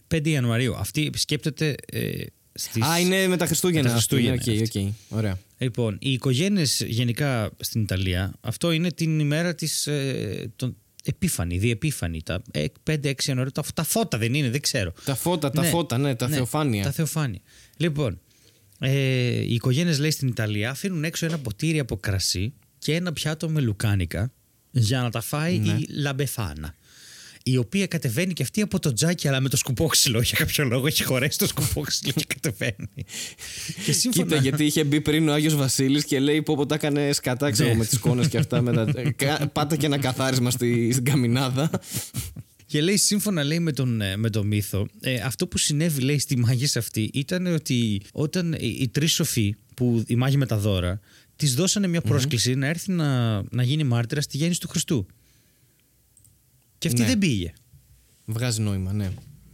[0.07, 0.75] 5 Ιανουαρίου.
[0.75, 2.11] Αυτή επισκέπτεται ε,
[2.53, 2.81] στις...
[2.83, 3.81] Α, είναι με τα Χριστούγεννα.
[3.83, 4.79] Με τα Χριστούγεννα Οκ, αυτή.
[5.09, 5.17] οκ.
[5.17, 5.39] Ωραία.
[5.57, 9.87] Λοιπόν, οι οικογένειες γενικά στην Ιταλία, αυτό είναι την ημέρα της.
[9.87, 10.75] Ε, των-
[11.07, 12.21] Επίφανη, διεπίφανη.
[12.23, 12.41] Τα
[12.83, 13.51] 5-6 Ιανουαρίου.
[13.51, 14.93] Τα, τα φώτα δεν είναι, δεν ξέρω.
[15.05, 16.83] Τα φώτα, τα φώτα, ναι, τα θεοφάνεια.
[16.83, 17.39] Τα θεοφάνεια.
[17.77, 18.19] Λοιπόν,
[18.79, 18.91] ε,
[19.41, 23.61] οι οικογένειες λέει στην Ιταλία αφήνουν έξω ένα ποτήρι από κρασί και ένα πιάτο με
[23.61, 24.31] λουκάνικα
[24.71, 25.71] για να τα φάει Ναι.
[25.73, 26.75] η λαμπεφάνα.
[27.47, 30.21] Η οποία κατεβαίνει και αυτή από το τζάκι, αλλά με το σκουπόξυλο.
[30.21, 32.89] Για κάποιο λόγο έχει χωρέσει το σκουπόξυλο και κατεβαίνει.
[33.85, 34.25] και σύμφωνα...
[34.27, 37.51] Κοίτα, γιατί είχε μπει πριν ο Άγιος Βασίλης και λέει πω πω τα έκανε σκατά
[37.51, 37.75] ξέρω, Ναι.
[37.75, 38.61] με τις κόνε και αυτά.
[38.61, 39.01] Με τα...
[39.25, 41.69] Κα- Πάτα και ένα καθάρισμα στη, στην καμινάδα.
[42.75, 46.19] Και λέει, σύμφωνα λέει με τον, ε, με τον μύθο, ε, αυτό που συνέβη λέει
[46.19, 50.57] στη μάγη αυτή ήταν ότι όταν οι, οι τρεις σοφοί, που η μάγη με τα
[50.57, 50.99] δώρα,
[51.35, 55.05] της δώσανε μια πρόσκληση να έρθει να, να γίνει μάρτυρα στη γέννηση του Χριστού.
[56.77, 57.07] Και αυτή Ναι.
[57.07, 57.53] δεν πήγε.
[58.25, 59.11] Βγάζει νόημα, ναι.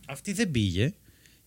[0.08, 0.94] Αυτή δεν πήγε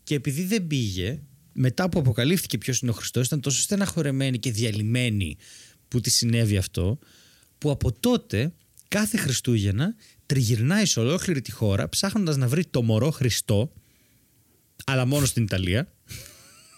[0.02, 1.20] και επειδή δεν πήγε,
[1.52, 5.36] μετά που αποκαλύφθηκε ποιος είναι ο Χριστός, ήταν τόσο στεναχωρεμένη και διαλυμένη
[5.88, 6.98] που τη συνέβη αυτό,
[7.58, 8.52] που από τότε
[8.88, 9.94] κάθε Χριστούγεννα
[10.26, 13.72] τριγυρνάει σε ολόκληρη τη χώρα ψάχνοντας να βρει το μωρό Χριστό,
[14.84, 15.88] αλλά μόνο στην Ιταλία,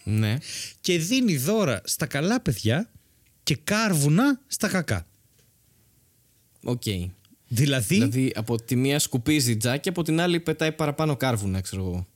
[0.05, 0.37] Ναι.
[0.81, 2.91] και δίνει δώρα στα καλά παιδιά
[3.43, 5.07] και κάρβουνα στα κακά.
[6.63, 6.83] Οκ.
[7.49, 12.07] Δηλαδή, Δηλαδή από τη μία σκουπίζει τζάκι, από την άλλη πετάει παραπάνω κάρβουνα, ξέρω εγώ.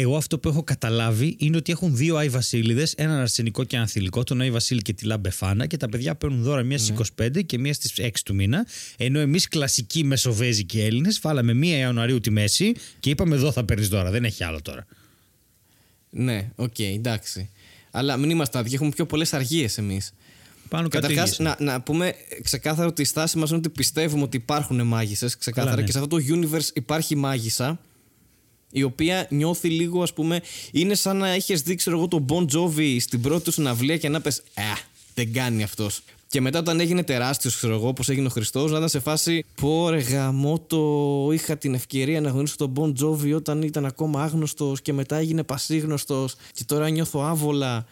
[0.00, 3.88] Εγώ αυτό που έχω καταλάβει είναι ότι έχουν δύο Άι Βασίλειδες, έναν αρσενικό και έναν
[3.88, 6.92] θηλυκό, τον Άι Βασίλη και τη Λα Μπεφάνα, και τα παιδιά παίρνουν δώρα μία στις
[7.20, 8.66] 25 και μία στις 6 του μήνα.
[8.96, 13.88] Ενώ εμείς κλασικοί μεσοβέζικοι Έλληνες βάλαμε μία Ιανουαρίου τη μέση και είπαμε εδώ θα παίρνεις
[13.88, 14.10] δώρα.
[14.10, 14.86] Δεν έχει άλλο τώρα.
[16.10, 17.50] Ναι, οκ, εντάξει.
[17.90, 20.12] Αλλά μην είμαστε άδικοι, έχουμε πιο πολλές αργίες εμείς.
[20.68, 21.56] Πάνω κάτω Καταρχάς, ίδιες.
[21.58, 25.36] να, να πούμε ξεκάθαρα ότι η στάση μας είναι ότι πιστεύουμε ότι υπάρχουν μάγισσες.
[25.36, 25.86] Ξεκάθαρα Καλά, ναι.
[25.86, 27.78] και σε αυτό το universe υπάρχει μάγισσα.
[28.70, 30.40] Η οποία νιώθει λίγο, ας πούμε,
[30.72, 34.08] είναι σαν να έχεις δει, ξέρω εγώ, τον Bon Jovi στην πρώτη του συναυλία και
[34.08, 34.62] να πες, Ε,
[35.14, 36.00] δεν κάνει αυτός.
[36.30, 39.44] Και μετά, όταν έγινε τεράστιος, ξέρω εγώ, όπως έγινε ο Χριστός, να ήταν σε φάση,
[39.60, 44.80] Πω ρε γαμώτο, είχα την ευκαιρία να γνωρίσω τον Bon Jovi όταν ήταν ακόμα άγνωστος
[44.80, 47.86] και μετά έγινε πασίγνωστος και τώρα νιώθω άβολα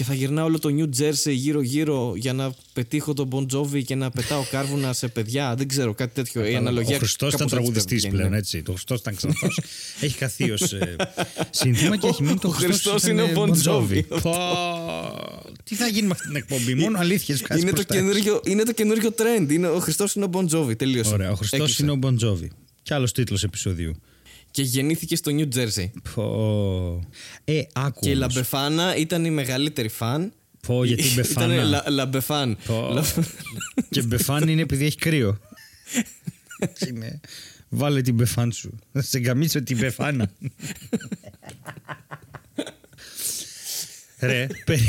[0.00, 3.94] και θα γυρνάω όλο το New Jersey γύρω-γύρω για να πετύχω τον Bon Jovi και
[3.94, 5.54] να πετάω κάρβουνα σε παιδιά.
[5.54, 6.44] Δεν ξέρω, κάτι τέτοιο.
[6.44, 8.36] Η αναλογία Ο Χριστός κάπως ήταν έτσι τραγουδιστής βγαίνει, πλέον, ναι.
[8.36, 8.62] έτσι.
[8.62, 9.60] Το Χριστός ήταν ξανθός.
[10.00, 10.74] έχει χαθεί ως
[11.50, 14.02] σύνθημα και έχει μείνει το Ο Χριστός Χριστός είναι ήταν ο Bon Bon Jovi.
[14.22, 14.34] Πω,
[15.64, 19.14] Τι θα γίνει με αυτή την εκπομπή, μόνο αλήθειες Είναι το, καινούριο, είναι το καινούριο
[19.16, 19.50] trend.
[19.50, 20.76] Είναι, ο Χριστός είναι ο Bon Jovi.
[20.76, 21.12] Τελείωσε.
[21.12, 21.82] Ωραία, ο Χριστός Έκλεισε.
[21.82, 22.48] είναι ο Bon Jovi.
[22.82, 24.00] Κι άλλος τίτλος επεισοδίου.
[24.50, 25.90] Και γεννήθηκε στο New Jersey.
[26.14, 27.08] Πω.
[27.44, 28.00] Ε, άκου.
[28.00, 28.34] Και η όμως.
[28.34, 30.32] Λα Μπεφάνα ήταν η μεγαλύτερη φαν.
[30.66, 31.54] Πω, γιατί η Μπεφάνα.
[31.54, 32.56] Ήταν λα, Λαμπεφάν.
[32.66, 32.88] Πω.
[32.92, 33.04] Λα-
[33.90, 35.38] και μπεφάν είναι επειδή έχει κρύο.
[36.88, 37.20] είναι.
[37.68, 38.78] Βάλε την μπεφάν σου.
[38.92, 40.30] Θα σε γκαμίσω την μπεφάνα.
[44.20, 44.84] Ρε, περί-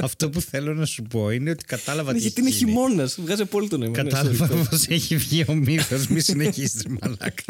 [0.00, 2.70] αυτό που θέλω να σου πω είναι ότι κατάλαβα Ναι, τι γιατί είναι έχει γίνει.
[2.70, 3.16] χειμώνας.
[3.20, 4.02] Βγάζει πολύ το νόημα.
[4.02, 4.66] Ναι, Κατάλαβα sorry, sorry.
[4.70, 6.06] πώς έχει βγει ο μύθος.
[6.06, 7.42] Μη συνεχίσεις, μαλάκα.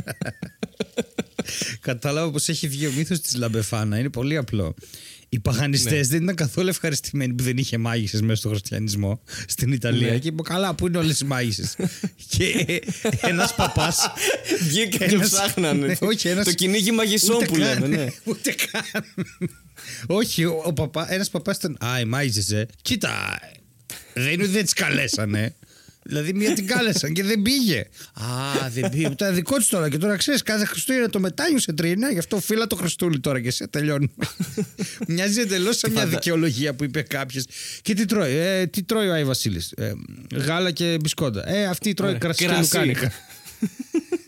[1.81, 3.99] Κατάλαβα πω έχει βγει ο μύθος της Λαμπεφάνα.
[3.99, 4.75] Είναι πολύ απλό.
[5.31, 6.15] Οι παγανιστές Ναι.
[6.15, 10.11] δεν ήταν καθόλου ευχαριστημένοι που δεν είχε μάγισσες μέσα στο χριστιανισμό στην Ιταλία.
[10.13, 10.19] Ναι.
[10.19, 11.77] Και είπε: Καλά, πού είναι όλες οι μάγισσες;
[12.29, 12.81] και
[13.21, 13.95] ένας παπά.
[14.69, 15.87] Βγήκαν και Ένας- ψάχνανε.
[15.87, 17.97] Ναι, όχι, ένας- Το κυνήγι μαγισσών Ούτε που καν, λέμε.
[17.97, 18.07] Ναι.
[18.25, 18.83] Ούτε καν.
[20.07, 22.67] Όχι, ο, ο παπά, ένας παπάς ήταν «Α, οι μάγισσες, ε.
[22.83, 23.39] Κοίτα,
[24.15, 25.55] δεν είναι ότι δεν τις καλέσανε.
[26.03, 27.79] Δηλαδή μία την κάλεσαν και δεν πήγε.
[28.15, 29.07] Α, δεν πήγε.
[29.09, 29.89] Ήταν δικό της τώρα.
[29.89, 32.11] Και τώρα ξέρεις, κάθε Χριστούγεννα το μετάνιωσε τρίνα.
[32.13, 34.11] Γι' αυτό φύλλα το Χριστούλη τώρα και σε τελειώνει.
[35.09, 37.45] Μοιάζει εντελώς σαν μια φαντα- δικαιολογία που είπε κάποιος.
[37.83, 39.93] Και τι τρώει, ε, τι τρώει ο Άι Βασίλης; Ε,
[40.35, 41.49] γάλα και μπισκόντα.
[41.49, 42.21] Ε, αυτή τρώει Ωραία.
[42.21, 42.61] κρασί, Κρασί.
[42.71, 43.13] και λουκάνικα.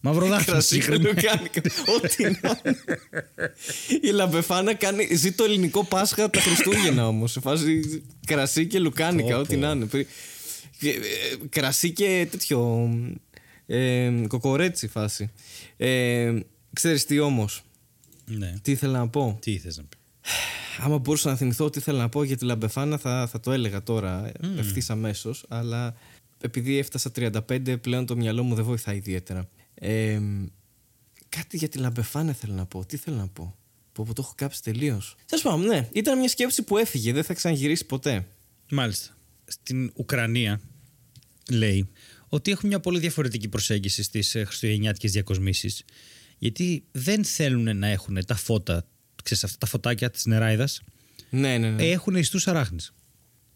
[0.00, 0.52] Μαυροδάχτυλο.
[0.56, 1.60] Κρασί και λουκάνικα.
[1.96, 2.76] Ό,τι να είναι.
[4.02, 7.32] Η Λαμπεφάνα κάνει, ζει το ελληνικό Πάσχα τα Χριστούγεννα όμως.
[7.32, 9.60] Σε φάση κρασί και λουκάνικα, Πω, ό,τι πω.
[9.60, 9.86] να είναι.
[10.78, 11.00] Και, ε,
[11.48, 12.90] Κρασί και τέτοιο.
[13.66, 15.30] Ε, κοκορέτσι φάση.
[15.76, 16.38] Ε,
[16.72, 17.62] ξέρεις τι όμως,
[18.24, 18.54] Ναι.
[18.62, 19.98] τι ήθελα να πω; Τι ήθελες να πεις;
[20.84, 23.82] Άμα μπορούσα να θυμηθώ τι ήθελα να πω για τη Λαμπεφάνα θα, θα το έλεγα
[23.82, 24.58] τώρα mm.
[24.58, 25.44] ευθύς αμέσως.
[25.48, 25.94] Αλλά
[26.40, 29.48] επειδή έφτασα 35 πλέον το μυαλό μου δεν βοηθάει ιδιαίτερα.
[29.80, 30.20] Ε,
[31.28, 32.84] κάτι για τη Λαμπεφάνα θέλω να πω.
[32.86, 33.56] Τι θέλω να πω;
[33.92, 35.16] Που, που το έχω κάψει τελείως.
[35.26, 35.88] Τέλος πάντων, ναι.
[35.92, 37.12] Ήταν μια σκέψη που έφυγε.
[37.12, 38.26] Δεν θα ξαναγυρίσει ποτέ.
[38.70, 39.16] Μάλιστα.
[39.44, 40.60] Στην Ουκρανία
[41.50, 41.88] λέει
[42.28, 45.84] ότι έχουν μια πολύ διαφορετική προσέγγιση στις ε, χριστουγεννιάτικες διακοσμήσεις
[46.38, 48.86] γιατί δεν θέλουν να έχουν τα φώτα,
[49.22, 50.80] ξέρεις αυτά τα φωτάκια της νεράιδας,
[51.30, 51.84] Ναι, ναι, ναι.
[51.84, 52.92] έχουν ιστούς αράχνες.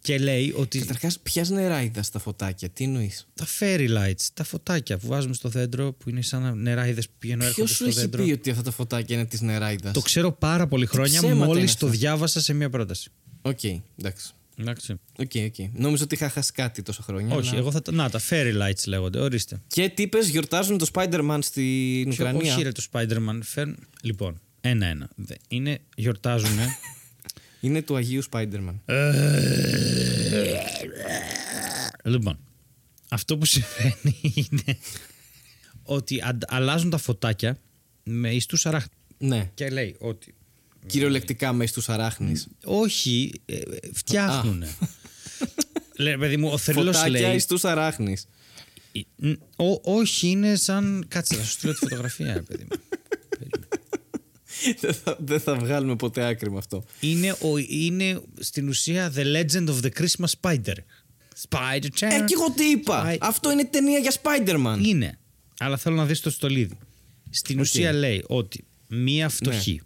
[0.03, 4.98] Και λέει ότι Καταρχάς, ποια νεράιδα στα φωτάκια, τι εννοείς; τα fairy lights, τα φωτάκια
[4.98, 8.00] που βάζουμε στο δέντρο που είναι σαν νεράιδες που πηγαίνουν Ποιος έρχονται σου στο έχει
[8.00, 8.24] δέντρο.
[8.24, 11.44] πει ότι αυτά τα φωτάκια είναι της νεράιδας; Το ξέρω πάρα πολύ χρόνια ψέματα είναι
[11.46, 11.86] μόλις αυτά.
[11.86, 13.11] το διάβασα σε μια πρόταση.
[13.42, 13.62] Οκ,
[13.98, 14.32] εντάξει.
[14.57, 14.92] Εντάξει.
[15.18, 15.55] Οκ, οκ.
[15.72, 17.34] Νόμιζα ότι είχα χάσει κάτι τόσα χρόνια.
[17.36, 17.82] Όχι, αλλά- εγώ θα.
[17.82, 19.61] τα- Να, τα fairy lights λέγονται, ορίστε.
[19.66, 23.38] Και τι είπες, γιορτάζουν το Spider-Man στην Ποιο- Ουκρανία; Όχι, ρε, το Spider-Man.
[23.42, 23.76] Φέρν...
[24.03, 25.09] Λοιπόν, ένα-ένα.
[25.14, 26.48] Δε- Είναι, γιορτάζουν.
[27.64, 28.74] Είναι του Αγίου Spider-Man.
[32.04, 32.38] λοιπόν,
[33.08, 34.78] αυτό που συμβαίνει είναι
[35.82, 37.58] ότι αντα- αλλάζουν τα φωτάκια
[38.02, 38.96] με ιστούς αράχνες.
[39.18, 39.50] ναι.
[39.54, 40.34] Και λέει ότι.
[40.86, 42.48] Κυριολεκτικά με στους αράχνες.
[42.64, 43.60] Όχι, ε,
[43.92, 44.64] φτιάχνουν.
[45.98, 47.34] λέει, παιδί μου, ο θρύλος Φωτάκια λέει.
[47.36, 48.26] εις τους αράχνες.
[48.92, 51.04] Ε, ο- όχι, είναι σαν.
[51.08, 52.76] Κάτσε, θα σου στείλω τη φωτογραφία, ρε παιδί μου.
[54.80, 56.84] δεν, θα, δεν θα βγάλουμε ποτέ άκρη με αυτό.
[57.00, 60.74] Είναι, ο, είναι στην ουσία The Legend of the Christmas Spider.
[61.48, 62.08] Spider Chan.
[62.10, 63.06] Ε, και εγώ τι είπα.
[63.12, 64.78] Spider- Αυτό είναι ταινία για Spider-Man.
[64.84, 65.18] Είναι.
[65.58, 66.78] Αλλά θέλω να δεις το στολίδι.
[67.30, 67.62] Στην Οκ.
[67.64, 69.80] ουσία λέει ότι μία φτωχή,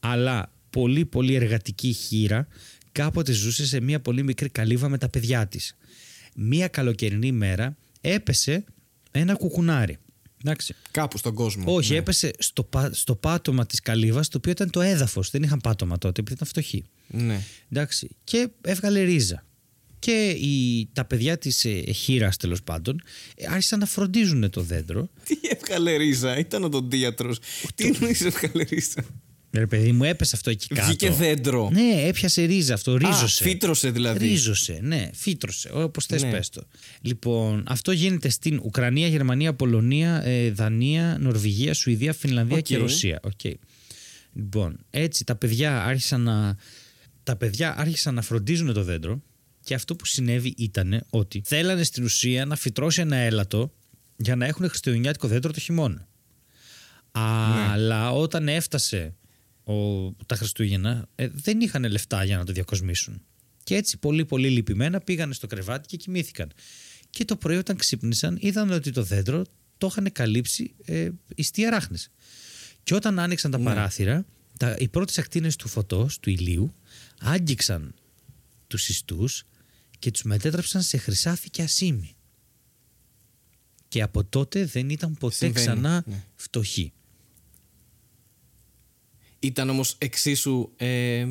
[0.00, 2.46] αλλά πολύ πολύ εργατική χήρα
[2.92, 5.76] κάποτε ζούσε σε μία πολύ μικρή καλύβα με τα παιδιά της.
[6.34, 8.64] Μία καλοκαιρινή μέρα έπεσε
[9.10, 9.98] ένα κουκουνάρι.
[10.44, 10.74] Εντάξει.
[10.90, 11.74] Κάπου στον κόσμο.
[11.74, 11.98] Όχι, Ναι.
[11.98, 15.30] έπεσε στο, πα- στο πάτωμα της καλύβας, το οποίο ήταν το έδαφος.
[15.30, 16.84] Δεν είχαν πάτωμα τότε, επειδή ήταν φτωχοί.
[17.06, 17.40] Ναι.
[17.70, 18.08] Εντάξει.
[18.24, 19.44] Και έβγαλε ρίζα.
[19.98, 23.02] Και οι, τα παιδιά της ε, χήρας τέλος πάντων
[23.36, 25.08] ε, άρχισαν να φροντίζουν το δέντρο.
[25.24, 27.34] Τι έβγαλε ρίζα, ήταν οδοντίατρος.
[27.74, 29.04] Τι εννοείς έβγαλε ρίζα;
[29.50, 30.86] Ρε παιδί μου έπεσε αυτό εκεί κάτω.
[30.86, 31.70] Βγήκε δέντρο.
[31.72, 33.44] Ναι, έπιασε ρίζα αυτό, ρίζωσε.
[33.44, 34.26] Α, φύτρωσε δηλαδή.
[34.26, 36.30] Ρίζωσε, ναι, φύτρωσε, όπως θες Ναι.
[36.30, 36.66] πες το.
[37.00, 42.62] Λοιπόν, αυτό γίνεται στην Ουκρανία, Γερμανία, Πολωνία, ε, Δανία, Νορβηγία, Σουηδία, Φινλανδία Οκ.
[42.62, 43.20] και Ρωσία.
[43.22, 43.40] Οκ.
[44.32, 46.56] Λοιπόν, έτσι τα παιδιά άρχισαν να,
[47.22, 49.22] τα παιδιά άρχισαν να φροντίζουν το δέντρο
[49.64, 53.72] και αυτό που συνέβη ήταν ότι θέλανε στην ουσία να φυτρώσει ένα έλατο
[54.16, 56.08] για να έχουν χριστουγεννιάτικο δέντρο το χειμώνα.
[57.12, 59.14] Αλλά όταν έφτασε
[59.66, 63.22] ο, τα Χριστούγεννα ε, δεν είχαν λεφτά για να το διακοσμήσουν.
[63.62, 66.52] Και έτσι πολύ πολύ λυπημένα πήγανε στο κρεβάτι και κοιμήθηκαν.
[67.10, 69.44] Και το πρωί όταν ξύπνησαν είδαν ότι το δέντρο
[69.78, 72.10] το είχαν καλύψει ε, ιστοί αράχνες.
[72.82, 74.24] Και όταν άνοιξαν τα παράθυρα,
[74.56, 76.74] τα, οι πρώτες ακτίνες του φωτός, του ηλίου,
[77.20, 77.94] άγγιξαν
[78.66, 79.44] τους ιστούς
[79.98, 82.16] και τους μετέτρεψαν σε χρυσάφι και ασίμι.
[83.88, 86.24] Και από τότε δεν ήταν ποτέ Συμβαίνει, ξανά ναι.
[86.34, 86.92] φτωχοί.
[89.46, 90.68] Ήταν όμως εξίσου.
[90.76, 91.26] Ε,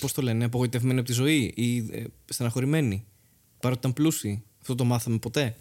[0.00, 3.04] Πώς το λένε, απογοητευμένοι από τη ζωή ή ε, στεναχωρημένοι.
[3.60, 4.42] Παρότι ήταν πλούσιοι.
[4.60, 5.56] Αυτό το μάθαμε ποτέ.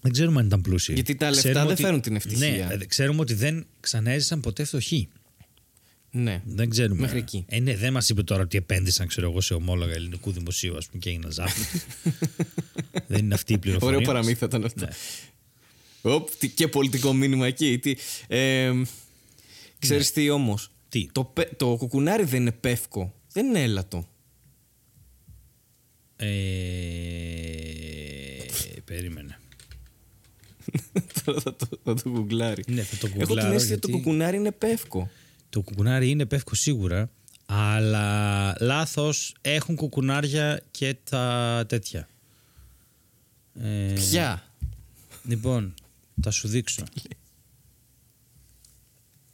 [0.00, 0.92] Δεν ξέρουμε αν ήταν πλούσιοι.
[0.94, 2.66] Γιατί τα λεφτά Ξέρουμε δεν φέρουν την ευτυχία.
[2.66, 5.08] Ναι, ε, ξέρουμε ότι δεν ξαναέζησαν ποτέ φτωχοί.
[6.10, 6.42] Ναι.
[6.46, 7.00] Δεν ξέρουμε.
[7.00, 7.44] Μέχρι εκεί.
[7.48, 10.86] Ε, ναι, δεν μας είπε τώρα ότι επένδυσαν ξέρω εγώ, σε ομόλογα ελληνικού δημοσίου ας
[10.86, 11.82] πούμε, και έγιναν ζάπλουτοι.
[13.08, 13.96] δεν είναι αυτή η πληροφορία.
[13.96, 14.14] Ωραίο μας.
[14.14, 14.84] παραμύθι ήταν αυτό.
[14.84, 16.12] Ναι.
[16.12, 17.78] Οπ, τι- και πολιτικό μήνυμα εκεί.
[17.78, 17.94] Τι,
[18.26, 18.72] ε,
[19.78, 23.14] ξέρεις τι όμως; Τι; Το, πε- το κουκουνάρι δεν είναι πεύκο.
[23.32, 24.08] Δεν είναι έλατο.
[26.16, 26.26] Ε,
[28.84, 29.38] περίμενε.
[31.24, 32.64] Τώρα θα το, θα το γκουγκλάρει.
[32.66, 35.10] Ναι, θα το Έχω την γκουγκλάρω, αίσθηση ότι το γιατί- κουκουνάρι είναι πεύκο.
[35.50, 37.10] Το κουκουνάρι είναι πεύκο σίγουρα,
[37.46, 42.08] αλλά λάθος έχουν κουκουνάρια και τα τέτοια.
[43.62, 44.42] Ε, Ποια;
[45.24, 45.74] Λοιπόν,
[46.22, 46.84] θα σου δείξω.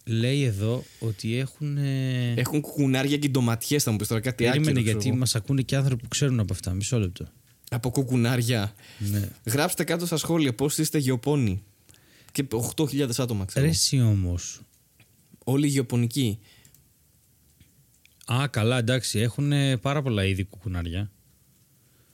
[0.04, 1.76] Λέει εδώ ότι έχουν.
[1.76, 4.62] ε, Έχουν κουκουνάρια και ντοματιές, θα μου πεις τώρα κάτι άκυρο.
[4.62, 5.18] Περίμενε ξέρω γιατί εγώ.
[5.18, 6.72] μας ακούνε και άνθρωποι που ξέρουν από αυτά.
[6.74, 7.26] Μισό λεπτό.
[7.70, 8.74] Από κουκουνάρια.
[8.98, 9.28] Ναι.
[9.44, 11.62] Γράψτε κάτω στα σχόλια πώς είστε γεωπόνοι.
[12.32, 12.44] Και
[12.76, 13.64] 8.000 άτομα ξέρω.
[13.64, 14.60] Ρε εσύ όμως.
[15.44, 16.38] Όλοι γεωπονικοί.
[18.32, 19.18] Α, καλά, εντάξει.
[19.18, 21.10] Έχουν πάρα πολλά είδη κουκουνάρια.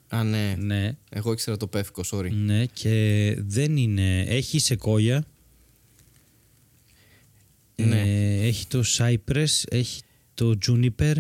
[0.09, 0.55] Α, ναι.
[0.59, 0.97] Ναι.
[1.11, 2.31] Εγώ ήξερα το πεύκο, sorry.
[2.31, 4.21] Ναι, και δεν είναι.
[4.21, 5.25] Έχει σεκόγια.
[7.83, 8.01] Ναι.
[8.01, 10.01] Ε, έχει το Cypress, έχει
[10.35, 11.15] το Juniper,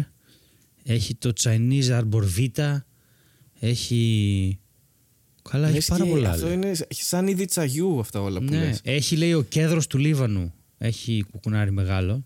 [0.84, 2.76] έχει το Chinese Arbor Vita,
[3.60, 4.58] έχει...
[5.50, 6.30] Καλά, έχει Λες πάρα και πολλά.
[6.30, 6.54] Αυτό λέει.
[6.54, 8.80] είναι σαν είδη τσαγιού αυτά όλα που Ναι, λες.
[8.84, 10.52] έχει λέει ο κέδρος του Λίβανου.
[10.78, 12.24] Έχει κουκουνάρι μεγάλο.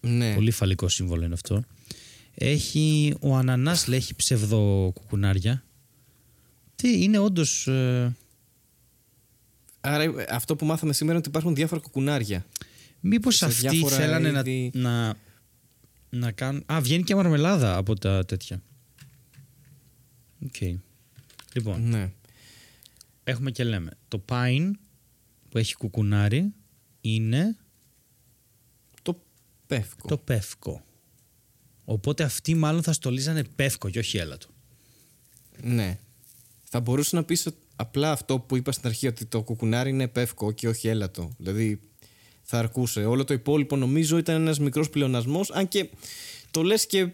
[0.00, 0.34] Ναι.
[0.34, 1.64] Πολύ φαλικό σύμβολο είναι αυτό.
[2.34, 5.64] Έχει ο Ανανάς λέει έχει ψευδο κουκουνάρια.
[6.76, 7.66] Τι είναι όντως...
[7.66, 8.16] ε,
[9.80, 12.46] Άρα ε, αυτό που μάθαμε σήμερα είναι ότι υπάρχουν διάφορα κουκουνάρια.
[13.06, 14.70] Μήπως σε αυτοί διάφορα θέλανε να, είδη.
[14.74, 15.14] να,
[16.10, 16.64] να κάνουν...
[16.72, 18.62] Α, βγαίνει και μαρμελάδα από τα τέτοια.
[20.44, 20.56] Οκ.
[21.52, 22.12] Λοιπόν, Ναι.
[23.24, 23.90] έχουμε και λέμε.
[24.08, 24.70] Το pine
[25.48, 26.52] που έχει κουκουνάρι
[27.00, 27.56] είναι
[29.02, 29.22] Το
[29.66, 30.08] πεύκο.
[30.08, 30.82] το πεύκο.
[31.84, 34.48] Οπότε αυτοί μάλλον θα στολίζανε πεύκο και όχι έλατο.
[35.62, 35.98] Ναι.
[36.64, 40.08] Θα μπορούσε να πεις ότι απλά αυτό που είπα στην αρχή ότι το κουκουνάρι είναι
[40.08, 41.32] πεύκο και όχι έλατο.
[41.38, 41.80] Δηλαδή
[42.48, 43.04] θα αρκούσε.
[43.04, 45.88] Όλο το υπόλοιπο νομίζω ήταν ένας μικρός πλεονασμός αν και
[46.50, 47.08] το λες και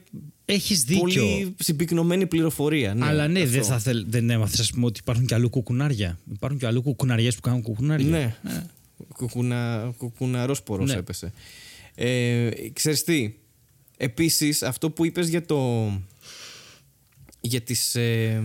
[0.44, 1.00] Έχεις δίκιο.
[1.02, 2.94] πολύ συμπυκνωμένη πληροφορία.
[2.94, 3.50] Ναι, Αλλά ναι, αυτό.
[3.52, 6.18] δεν, θα θέλ, δεν έμαθες ας πούμε ότι υπάρχουν και αλλού κουκουνάρια.
[6.32, 8.06] Υπάρχουν και αλλού κουκουναριές που κάνουν κουκουνάρια.
[8.08, 8.36] Ναι.
[9.16, 10.96] Κουκουνα, κουκουναρόσπορος Ναι.
[10.98, 11.32] έπεσε.
[11.94, 13.34] Ε, ξέρεις τι,
[13.96, 15.90] επίσης αυτό που είπες για το...
[17.40, 17.94] για τις...
[17.94, 18.42] Ε,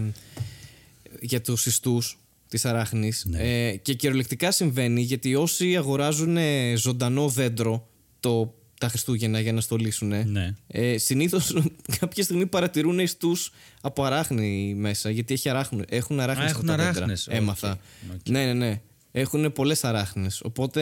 [1.22, 2.18] για τους ιστούς
[2.48, 3.68] της αράχνης Ναι.
[3.68, 7.88] ε, και κυριολεκτικά συμβαίνει γιατί όσοι αγοράζουν ε, ζωντανό δέντρο
[8.20, 10.32] το τα Χριστούγεννα για να στολίσουν.
[10.32, 10.54] Ναι.
[10.68, 11.54] Ε, Συνήθως
[12.00, 15.10] κάποια στιγμή παρατηρούν ιστούς από αράχνη μέσα.
[15.10, 16.46] Γιατί έχει αράχνη, έχουν αράχνες.
[16.46, 17.28] Α, έχουν αράχνες.
[17.28, 17.72] Έμαθα.
[17.72, 17.78] Οκ,
[18.20, 18.30] οκ.
[18.30, 18.82] Ναι, ναι, ναι.
[19.12, 20.42] Έχουν πολλές αράχνες.
[20.44, 20.82] Οπότε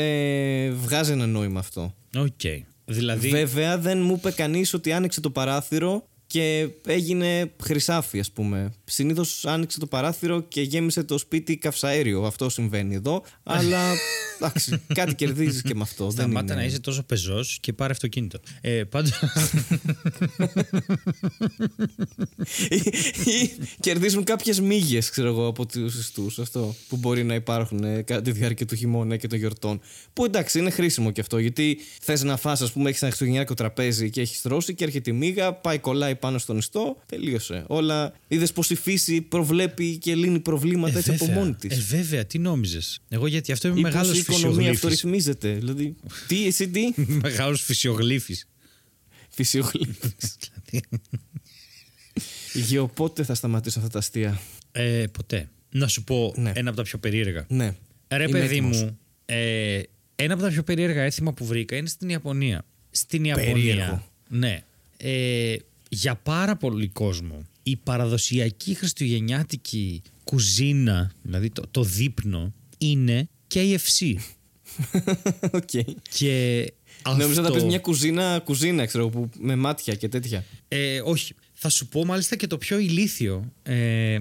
[0.70, 1.94] βγάζει ένα νόημα αυτό.
[2.16, 2.64] Οκ.
[2.86, 3.30] Δηλαδή.
[3.30, 8.72] Βέβαια δεν μου είπε κανείς ότι άνοιξε το παράθυρο και έγινε χρυσάφι, ας πούμε.
[8.86, 12.24] Συνήθως άνοιξε το παράθυρο και γέμισε το σπίτι καυσαέριο.
[12.24, 13.24] Αυτό συμβαίνει εδώ.
[13.44, 13.94] Αλλά
[14.40, 16.04] εντάξει, κάτι κερδίζεις και με αυτό.
[16.04, 16.62] δεν Σταμάτα είναι...
[16.62, 18.40] να είσαι τόσο πεζός και πάρε αυτοκίνητο.
[18.62, 19.12] Ε, πάντως...
[23.26, 26.40] Ή κερδίζουν κάποιες μύγες, ξέρω εγώ, από τους ιστούς.
[26.40, 29.80] Αυτό που μπορεί να υπάρχουν ε, κατά τη διάρκεια του χειμώνα και των γιορτών.
[30.14, 31.38] Που εντάξει, είναι χρήσιμο και αυτό.
[31.38, 35.10] Γιατί θες να φας, ας πούμε, έχεις ένα χριστουγεννιάτικο τραπέζι και έχεις τρώσει και έρχεται
[35.10, 37.64] η μύγα, πάει κολλάει πάνω στον ιστό, τελείωσε.
[37.68, 38.14] Όλα.
[38.28, 41.78] Είδες πως η φύση προβλέπει και λύνει προβλήματα έτσι από μόνη της.
[41.78, 43.00] Ε, βέβαια, τι νόμιζες.
[43.10, 44.76] Εγώ γιατί αυτό είμαι Ή μεγάλος πως η οικονομία φυσιογλύφη.
[44.76, 45.54] αυτορυθμίζεται.
[45.54, 45.96] Δηλαδή,
[46.28, 48.36] τι, εσύ τι; Μεγάλος φυσιογλύφη.
[49.30, 50.38] Φυσιογλύφης.
[52.54, 54.40] Γεω, πότε θα σταματήσω αυτά τα αστεία.
[54.72, 55.50] Ε, ποτέ.
[55.70, 56.52] Να σου πω Ναι.
[56.56, 57.46] ένα από τα πιο περίεργα.
[57.50, 57.76] Ναι.
[58.08, 58.84] Ρε Είμαι παιδί έτοιμος.
[58.84, 59.82] μου, ε,
[60.16, 62.66] ένα από τα πιο περίεργα έθιμα που βρήκα είναι στην Ιαπωνία.
[62.92, 63.54] Στην Ιαπωνία.
[63.54, 64.08] Περίεργο.
[64.30, 64.64] Ναι.
[64.98, 65.56] Ε,
[65.96, 74.16] για πάρα πολύ κόσμο η παραδοσιακή χριστουγεννιάτικη κουζίνα, δηλαδή το, το δείπνο, είναι KFC.
[75.52, 75.70] Οκ.
[76.18, 76.66] Και
[77.18, 80.44] Νομίζω να αυτό- πεις μια κουζίνα, κουζίνα, ξέρω που, με μάτια και τέτοια.
[80.68, 81.34] Ε, όχι.
[81.54, 83.52] Θα σου πω μάλιστα και το πιο ηλίθιο.
[83.64, 84.20] Ε,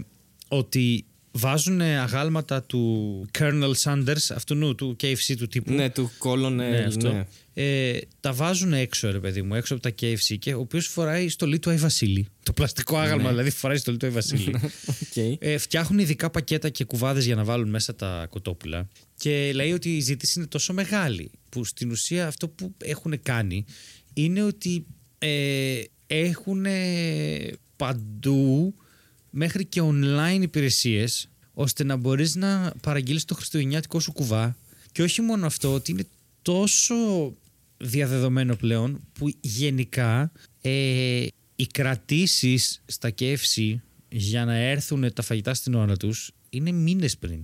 [0.49, 5.73] ότι βάζουν αγάλματα του Colonel Sanders, αυτού του KFC του τύπου.
[5.73, 6.55] Ναι, του Colonel.
[6.55, 7.13] Ναι, Ναι, αυτό.
[7.13, 7.27] ναι.
[7.57, 11.29] Ε, τα βάζουν έξω, ρε παιδί μου, έξω από τα KFC και ο οποίος φοράει
[11.29, 12.27] στολή του Άι Βασίλη.
[12.43, 13.29] Το πλαστικό άγαλμα, Ναι.
[13.29, 14.55] δηλαδή φοράει στολή του Άι Βασίλη.
[15.03, 15.17] Οκ.
[15.39, 18.89] ε, φτιάχνουν ειδικά πακέτα και κουβάδες για να βάλουν μέσα τα κοτόπουλα.
[19.17, 23.65] Και λέει ότι η ζήτηση είναι τόσο μεγάλη που στην ουσία αυτό που έχουν κάνει
[24.15, 24.87] είναι ότι
[25.19, 26.67] ε, έχουν
[27.77, 28.75] παντού
[29.31, 34.57] μέχρι και online υπηρεσίες ώστε να μπορείς να παραγγείλεις το χριστουγεννιάτικο σου κουβά
[34.93, 36.07] και όχι μόνο αυτό ότι είναι
[36.43, 36.95] τόσο
[37.85, 41.27] διαδεδομένο πλέον που γενικά ε,
[41.57, 43.75] οι κρατήσεις στα KFC
[44.09, 47.39] για να έρθουν τα φαγητά στην ώρα τους είναι μήνες πριν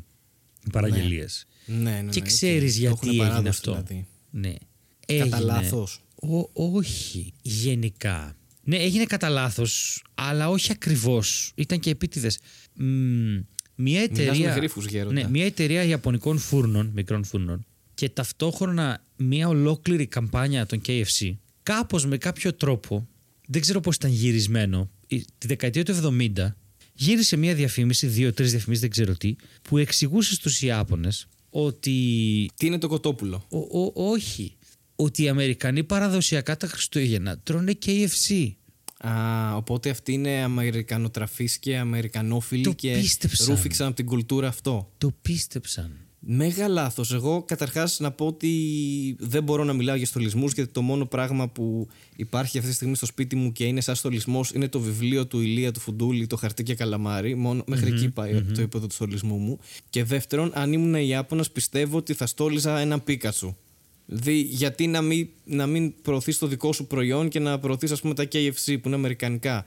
[0.66, 1.47] οι παραγγελίες.
[1.66, 2.26] Ναι, ναι, ναι, και οκ.
[2.26, 3.72] ξέρεις Το γιατί έχουν έγινε παράδοση, αυτό.
[3.72, 4.07] δηλαδή.
[4.30, 4.53] Ναι.
[5.07, 6.01] Κατά Έγινε- λάθος.
[6.14, 7.32] Ο, όχι.
[7.43, 8.34] Γενικά.
[8.64, 11.53] Ναι, έγινε κατά λάθος, αλλά όχι ακριβώς.
[11.55, 12.38] Ήταν και επίτηδες.
[12.74, 13.45] Μια
[13.76, 14.49] Μιλάς εταιρεία.
[14.49, 15.12] με γρίφους, γέροντα.
[15.22, 22.06] ναι, μια εταιρεία ιαπωνικών φούρνων, μικρών φούρνων, και ταυτόχρονα μια ολόκληρη καμπάνια των KFC, κάπως
[22.06, 23.08] με κάποιο τρόπο,
[23.46, 26.56] δεν ξέρω πώς ήταν γυρισμένο, η- τη δεκαετία του 70,
[26.94, 31.90] γύρισε μια διαφήμιση, δύο-τρεις διαφημίσεις, δεν ξέρω τι, που εξηγούσε στους Ιάπωνες ότι
[32.56, 34.54] Τι είναι το κοτόπουλο; ο, ο- όχι.
[34.96, 38.50] Ότι οι Αμερικανοί παραδοσιακά τα Χριστούγεννα τρώνε KFC.
[39.08, 43.46] Α, οπότε αυτοί είναι Αμερικανοτραφείς και Αμερικανόφιλοι Το και πίστεψαν.
[43.46, 44.92] ρούφηξαν από την κουλτούρα αυτό.
[44.98, 45.96] Το πίστεψαν.
[46.22, 47.12] Μέγα λάθος.
[47.12, 48.50] Εγώ καταρχάς να πω ότι
[49.18, 52.96] δεν μπορώ να μιλάω για στολισμούς γιατί το μόνο πράγμα που υπάρχει αυτή τη στιγμή
[52.96, 56.36] στο σπίτι μου και είναι σαν στολισμός είναι το βιβλίο του Ηλία του Φουντούλη, το
[56.36, 57.34] χαρτί και καλαμάρι.
[57.34, 59.58] Μόνο, μέχρι εκεί πάει το επίπεδο του στολισμού μου.
[59.90, 63.54] Και δεύτερον, αν ήμουν Ιάπωνας, πιστεύω ότι θα στόλιζα έναν Πίκατσου.
[64.06, 68.00] Δηλαδή, γιατί να μην, να μην προωθείς το δικό σου προϊόν και να προωθείς, ας
[68.00, 69.64] πούμε, τα KFC που είναι αμερικανικά.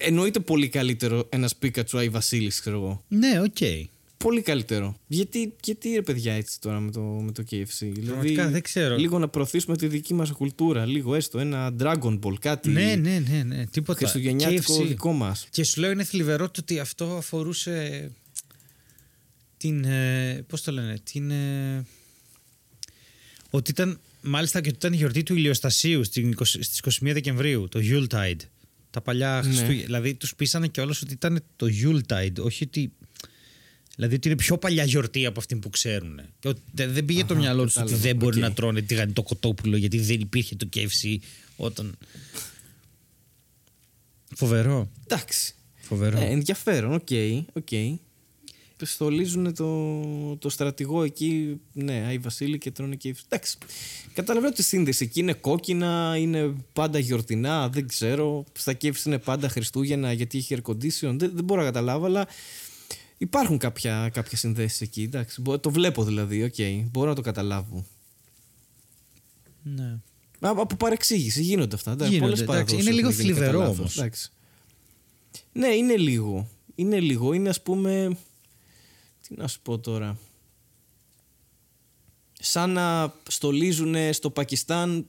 [0.00, 3.04] Εννοείται πολύ καλύτερο ένας Πίκατσου Άι Βασίλης, ξέρω εγώ.
[3.08, 3.88] Ναι, οκ.
[4.18, 4.96] Πολύ καλύτερο.
[5.06, 7.64] Γιατί, γιατί ρε παιδιά έτσι τώρα με το, με το KFC.
[7.78, 8.96] Δηλαδή, Πραγματικά δεν ξέρω.
[8.96, 10.86] Λίγο να προωθήσουμε τη δική μας κουλτούρα.
[10.86, 13.66] Λίγο έστω ένα Dragon Ball, κάτι Ναι, ναι, ναι, ναι.
[13.66, 13.98] Τίποτα.
[13.98, 14.86] χριστουγεννιάτικο KFC.
[14.86, 15.46] δικό μας.
[15.50, 18.10] Και σου λέω είναι θλιβερό το ότι αυτό αφορούσε
[19.56, 19.84] την.
[19.84, 21.30] Ε, πώς το λένε, την.
[21.30, 21.84] Ε,
[23.50, 24.00] ότι ήταν.
[24.22, 28.40] Μάλιστα και ότι ήταν η γιορτή του ηλιοστασίου στην 20 στις 21 Δεκεμβρίου, το Yuletide.
[28.90, 29.48] Τα παλιά Ναι.
[29.48, 29.82] Χριστούγεννα.
[29.84, 32.92] Δηλαδή τους πείσανε κιόλας ότι ήταν το Yuletide, όχι ότι.
[33.96, 36.20] Δηλαδή ότι είναι πιο παλιά γιορτή από αυτή που ξέρουν.
[36.38, 38.08] Και ότι δεν δεν πήγε το Αχα, μυαλό τους ότι κατάλαβα.
[38.08, 38.42] δεν μπορεί Οκ.
[38.42, 41.16] να τρώνε τηγανιτό κοτόπουλο γιατί δεν υπήρχε το KFC
[41.56, 41.96] όταν.
[44.34, 44.90] Φοβερό.
[45.06, 45.54] Εντάξει.
[45.76, 46.18] Φοβερό.
[46.18, 47.08] Ε, ενδιαφέρον, οκ.
[47.52, 47.68] οκ.
[48.82, 53.14] Στολίζουν το, το στρατηγό εκεί, ναι, Άι Βασίλη και τρώνε και.
[53.28, 53.58] Εντάξει.
[54.12, 55.04] Καταλαβαίνω τη σύνδεση.
[55.04, 58.44] Εκεί είναι κόκκινα, είναι πάντα γιορτινά, δεν ξέρω.
[58.52, 61.16] Στα KFC είναι πάντα Χριστούγεννα γιατί έχει air condition.
[61.18, 62.26] Δεν, δεν μπορώ να καταλάβω, αλλά
[63.18, 65.02] υπάρχουν κάποια, κάποια συνδέσεις εκεί.
[65.02, 65.40] Εντάξει.
[65.40, 66.54] Μπο- Το βλέπω δηλαδή, οκ.
[66.90, 67.84] Μπορώ να το καταλάβω.
[69.62, 69.98] Ναι.
[70.40, 71.90] Α, Από παρεξήγηση γίνονται αυτά.
[71.90, 72.64] εντάξει, Γίνονται, πολλές εντάξει.
[72.64, 73.96] παραδόσεις Είναι λίγο έχουν γίνει κατά θλιβερό λάθος, όμως.
[73.98, 74.30] εντάξει.
[75.52, 76.48] Ναι, είναι λίγο.
[76.74, 77.32] Είναι λίγο.
[77.32, 78.16] Είναι ας πούμε...
[79.28, 80.18] Τι να σου πω τώρα.
[82.40, 85.06] Σαν να στολίζουν στο Πακιστάν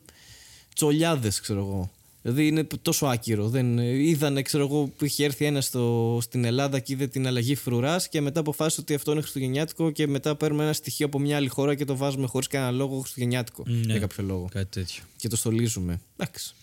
[0.75, 1.91] τσολιάδες, ξέρω εγώ.
[2.21, 3.49] Δηλαδή είναι τόσο άκυρο.
[3.49, 5.71] Δεν, είδανε, ξέρω εγώ, που είχε έρθει ένας
[6.19, 10.07] στην Ελλάδα και είδε την αλλαγή φρουράς και μετά αποφάσισε ότι αυτό είναι χριστουγεννιάτικο και
[10.07, 13.63] μετά παίρνουμε ένα στοιχείο από μια άλλη χώρα και το βάζουμε χωρίς κανένα λόγο χριστουγεννιάτικο.
[13.67, 13.91] Ναι.
[13.91, 14.47] Για κάποιο λόγο.
[14.51, 15.03] Κάτι τέτοιο.
[15.17, 16.01] Και το στολίζουμε.
[16.17, 16.53] Εντάξει.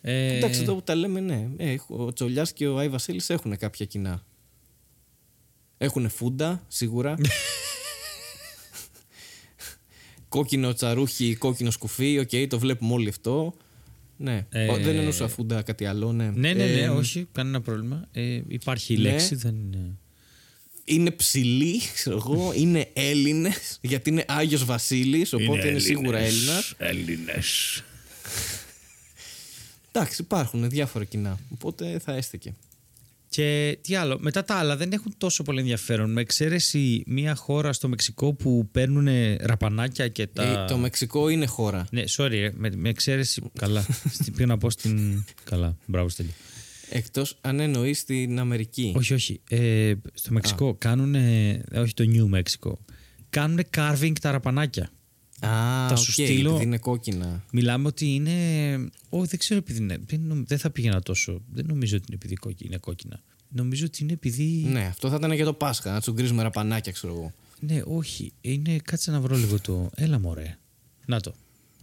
[0.00, 1.48] Ε, Εντάξει, εδώ που τα λέμε, ναι.
[1.56, 4.24] Ε, ο Τσολιάς και ο Άι Βασίλης έχουν κάποια κοινά.
[5.78, 7.14] Έχουν φούντα, σίγουρα.
[10.28, 13.54] κόκκινο τσαρούχι, κόκκινο σκουφί, οκ, το βλέπουμε όλοι αυτό.
[14.22, 14.46] Ναι.
[14.50, 16.24] Ε, Ο- Δεν εννοούσα φούντα κάτι άλλο, ναι.
[16.24, 18.08] ναι, ναι, ναι, Ε, όχι, κανένα πρόβλημα.
[18.12, 19.02] Ε, υπάρχει η ναι.
[19.10, 19.90] λέξη, δεν είναι.
[20.84, 26.62] Είναι ψηλοί, ξέρω εγώ, είναι Έλληνες, γιατί είναι Άγιος Βασίλης, οπότε είναι, σίγουρα Έλληνα.
[26.78, 27.82] Έλληνες.
[29.92, 31.38] Εντάξει, υπάρχουν διάφορα κοινά.
[31.50, 32.54] Οπότε θα έστεκε.
[33.32, 36.12] Και τι άλλο, μετά τα άλλα δεν έχουν τόσο πολύ ενδιαφέρον.
[36.12, 39.08] Με εξαίρεση μια χώρα στο Μεξικό που παίρνουν
[39.40, 40.42] ραπανάκια και τα.
[40.42, 41.86] Ε, το Μεξικό είναι χώρα.
[41.90, 43.42] Ναι, sorry, ε, με, με εξαίρεση.
[43.58, 43.86] καλά.
[44.16, 45.24] Στην, πήγα να πω στην.
[45.44, 46.32] Καλά, μπράβο, Στέλιο.
[46.88, 48.92] Εκτός αν εννοείς στην Αμερική.
[48.96, 49.40] Όχι, όχι.
[49.48, 51.14] Ε, στο Μεξικό κάνουν.
[51.74, 52.72] Όχι το New Mexico.
[53.30, 54.90] Κάνουν carving τα ραπανάκια.
[55.46, 57.44] Α, Θα οκ, σου στείλω- επειδή είναι κόκκινα.
[57.52, 58.32] Μιλάμε ότι είναι.
[59.08, 59.98] Όχι, δεν ξέρω επειδή είναι.
[60.06, 61.42] Δεν, νομ- δεν θα πήγαινα τόσο.
[61.52, 63.20] Δεν νομίζω ότι είναι επειδή κόκκι- είναι κόκκινα.
[63.48, 64.44] Νομίζω ότι είναι επειδή.
[64.44, 67.32] Ναι, αυτό θα ήταν για το Πάσχα, να τσουγκρίζουμε ραπανάκια, ξέρω εγώ.
[67.60, 68.32] Ναι, όχι.
[68.40, 68.76] Είναι.
[68.84, 69.90] Κάτσε να βρω λίγο το.
[69.94, 70.58] Έλα, μωρέ.
[71.06, 71.34] Να το.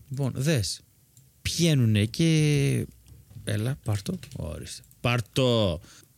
[0.09, 0.81] Λοιπόν, δες.
[1.41, 2.87] Πηγαίνουνε και.
[3.43, 4.19] Έλα, πάρ' το.
[4.35, 4.81] Ορίστε.
[5.01, 5.71] Πάρ' το.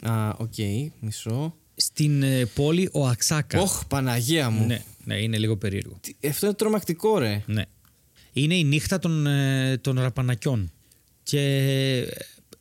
[0.04, 0.54] Α, οκ,
[1.00, 1.56] μισό.
[1.82, 3.62] Στην ε, πόλη Οαξάκα.
[3.62, 4.66] Όχ, Παναγία μου.
[4.66, 5.98] Ναι, ναι, είναι λίγο περίεργο.
[6.02, 7.44] Τι- Αυτό είναι τρομακτικό, ρε.
[7.46, 7.64] Ναι.
[8.34, 10.72] Είναι η νύχτα των, ε, των ραπανακιών.
[11.24, 12.06] Και ε,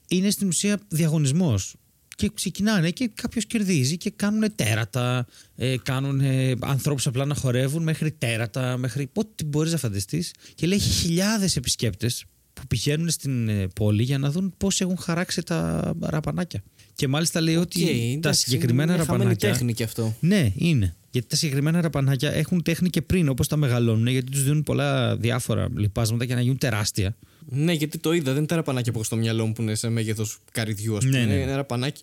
[0.08, 1.74] είναι στην ουσία διαγωνισμός.
[2.16, 5.26] Και ξεκινάνε και κάποιος κερδίζει και κάνουν τέρατα.
[5.56, 10.34] Ε, κάνουν ε, ανθρώπους απλά να χορεύουν μέχρι τέρατα, μέχρι ό,τι μπορείς να φανταστείς.
[10.54, 14.96] Και λέει έχει χιλιάδες επισκέπτες που πηγαίνουν στην ε, πόλη για να δουν πώς έχουν
[14.98, 16.62] χαράξει τα ραπανάκια.
[17.00, 19.50] Και μάλιστα λέει ότι Οκ, τα εντάξει, συγκεκριμένα είναι μια χαμένη ραπανάκια...
[19.50, 20.16] τέχνη κι αυτό.
[20.20, 20.94] Ναι, είναι.
[21.10, 25.16] Γιατί τα συγκεκριμένα ραπανάκια έχουν τέχνη και πριν, όπως τα μεγαλώνουν, γιατί τους δίνουν πολλά
[25.16, 27.16] διάφορα λιπάσματα για να γίνουν τεράστια.
[27.48, 28.24] Ναι, γιατί το είδα.
[28.24, 31.04] Δεν είναι τα ραπανάκια που έχω στο μυαλό μου που είναι σε μέγεθος καρυδιού, ας
[31.04, 31.18] πούμε.
[31.18, 31.32] Ναι, ναι.
[31.32, 32.02] Είναι ένα ραπανάκι.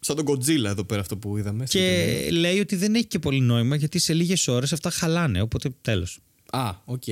[0.00, 1.66] Σαν τον Γκοντζίλα εδώ πέρα αυτό που είδαμε.
[1.66, 2.22] στην ταινία.
[2.22, 5.40] Και λέει ότι δεν έχει και πολύ νόημα, γιατί σε λίγες ώρες αυτά χαλάνε.
[5.40, 6.18] Οπότε τέλος.
[6.50, 7.02] Α, οκ.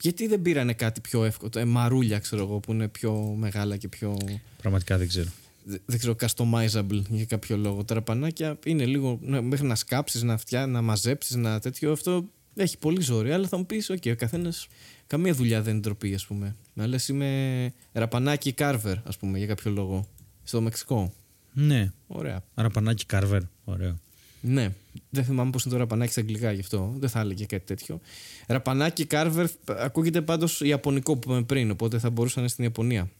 [0.00, 1.50] Γιατί δεν πήρανε κάτι πιο εύκολο.
[1.56, 4.16] Ε, μαρούλια, ξέρω εγώ, που είναι πιο μεγάλα και πιο.
[4.56, 5.28] Πραγματικά δεν ξέρω.
[5.70, 7.84] Δε- Δεν ξέρω, customizable για κάποιο λόγο.
[7.84, 9.18] Τα ραπανάκια είναι λίγο.
[9.22, 11.92] ναι, Μέχρι να σκάψεις, να φτιά, να μαζέψεις, να τέτοιο.
[11.92, 13.32] Αυτό έχει πολύ ζόρι.
[13.32, 14.66] Αλλά θα μου πεις, οκ, ο καθένας.
[15.06, 16.56] Καμία δουλειά δεν είναι ντροπή, ας πούμε.
[16.74, 20.06] Να λες, είμαι ραπανάκι carver, ας πούμε, για κάποιο λόγο.
[20.42, 21.12] Στο Μεξικό.
[21.52, 21.92] Ναι.
[22.06, 22.42] Ωραία.
[22.54, 23.40] Ραπανάκι carver.
[23.64, 23.98] Ωραίο.
[24.40, 24.72] Ναι.
[25.10, 26.94] Δεν θυμάμαι πώς είναι το ραπανάκι στα αγγλικά γι' αυτό.
[26.98, 28.00] Δεν θα έλεγε κάτι τέτοιο.
[28.46, 33.10] Ραπανάκι carver ακούγεται πάντως ιαπωνικό που είπαμε πριν, οπότε θα μπορούσε να είναι στην Ιαπωνία.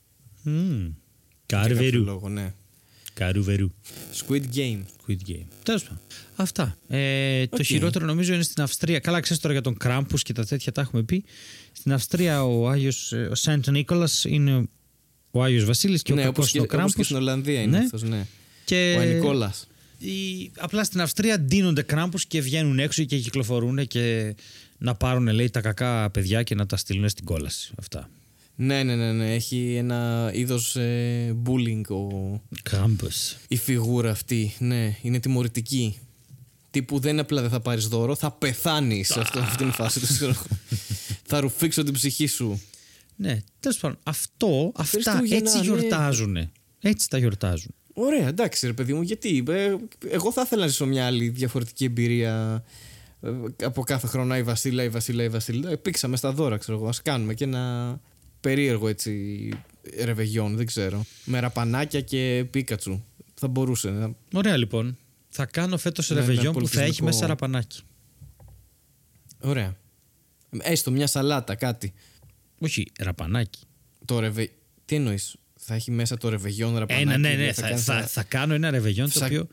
[0.42, 0.90] Μμμ.
[1.50, 2.04] Για κάποιο Κάρβερου.
[2.04, 2.52] λόγο, ναι.
[3.14, 3.70] Καρούβερου.
[4.14, 4.78] Squid Game.
[5.06, 5.44] Squid Game.
[5.62, 5.98] Τέλος πάντων.
[6.36, 6.76] Αυτά.
[6.88, 7.64] Ε, Το Οκ.
[7.64, 8.98] χειρότερο νομίζω είναι στην Αυστρία.
[8.98, 11.24] Καλά, ξέρεις τώρα για τον Κράμπους και τα τέτοια τα έχουμε πει.
[11.72, 14.68] Στην Αυστρία ο Άγιος, ε, ο Saint Nicholas είναι
[15.30, 16.96] ο Άγιος Βασίλης και ναι, ο όπως κακός και, είναι ο όπως Κράμπου.
[16.98, 17.84] και στην Ολλανδία είναι Ναι.
[17.84, 18.26] αυτός, ναι.
[18.64, 19.66] Και Ο Νικόλας.
[19.98, 24.34] οι- απλά στην Αυστρία ντύνονται κράμπους και βγαίνουν έξω και κυκλοφορούν και
[24.78, 27.72] να πάρουν λέει τα κακά παιδιά και να τα στείλουν στην κόλαση.
[27.78, 28.10] Αυτά.
[28.62, 29.34] Ναι, ναι, ναι, ναι.
[29.34, 32.40] Έχει ένα είδος ε, bullying ο...
[32.62, 33.36] Κράμπους.
[33.48, 34.54] η φιγούρα αυτή.
[34.58, 35.98] Ναι, είναι τιμωρητική.
[36.70, 39.74] Τύπου δεν είναι απλά δεν θα πάρεις δώρο, θα πεθάνεις σε αυτό, αυτή είναι η
[39.74, 40.06] φάση του.
[40.06, 40.42] ξέρω εγώ.
[41.30, 42.62] θα ρουφήξω την ψυχή σου.
[43.16, 43.98] Ναι, τέλος πάντων.
[44.02, 45.62] Αυτό, αυτά Χριστούγεννα, έτσι ναι.
[45.62, 46.50] γιορτάζουν.
[46.80, 47.74] Έτσι τα γιορτάζουν.
[47.92, 49.44] Ωραία, εντάξει, ρε παιδί μου, γιατί.
[49.48, 49.74] ε,
[50.08, 52.64] εγώ θα ήθελα να ζήσω μια άλλη διαφορετική εμπειρία
[53.20, 53.30] ε,
[53.64, 54.36] από κάθε χρόνο.
[54.36, 55.70] Η Βασίλα, η Βασίλα, η Βασίλα.
[55.70, 56.88] Ε, πήξαμε στα δώρα, ξέρω εγώ.
[56.88, 58.00] Α κάνουμε και ένα
[58.40, 59.48] περίεργο έτσι
[60.04, 61.04] ρεβεγιόν, δεν ξέρω.
[61.24, 63.02] Με ραπανάκια και πίκατσου.
[63.34, 63.90] Θα μπορούσε.
[63.90, 64.96] να- Ωραία λοιπόν.
[65.28, 67.10] Θα κάνω φέτος Ναι, ρεβεγιόν ναι, που θα έχει πολιτισμικό.
[67.14, 67.80] μέσα ραπανάκι.
[69.40, 69.76] Ωραία.
[70.58, 71.92] Έστω μια σαλάτα, κάτι.
[72.58, 73.60] Όχι, ραπανάκι.
[74.04, 74.50] Το ρεβε...
[74.84, 77.02] Τι εννοείς, θα έχει μέσα το ρεβεγιόν ραπανάκι.
[77.08, 77.34] Ένα, ναι, ναι.
[77.36, 79.46] δηλαδή Θα, κάνεις θα, ένα- θα κάνω ένα ρεβεγιόν το Ψα- οποίο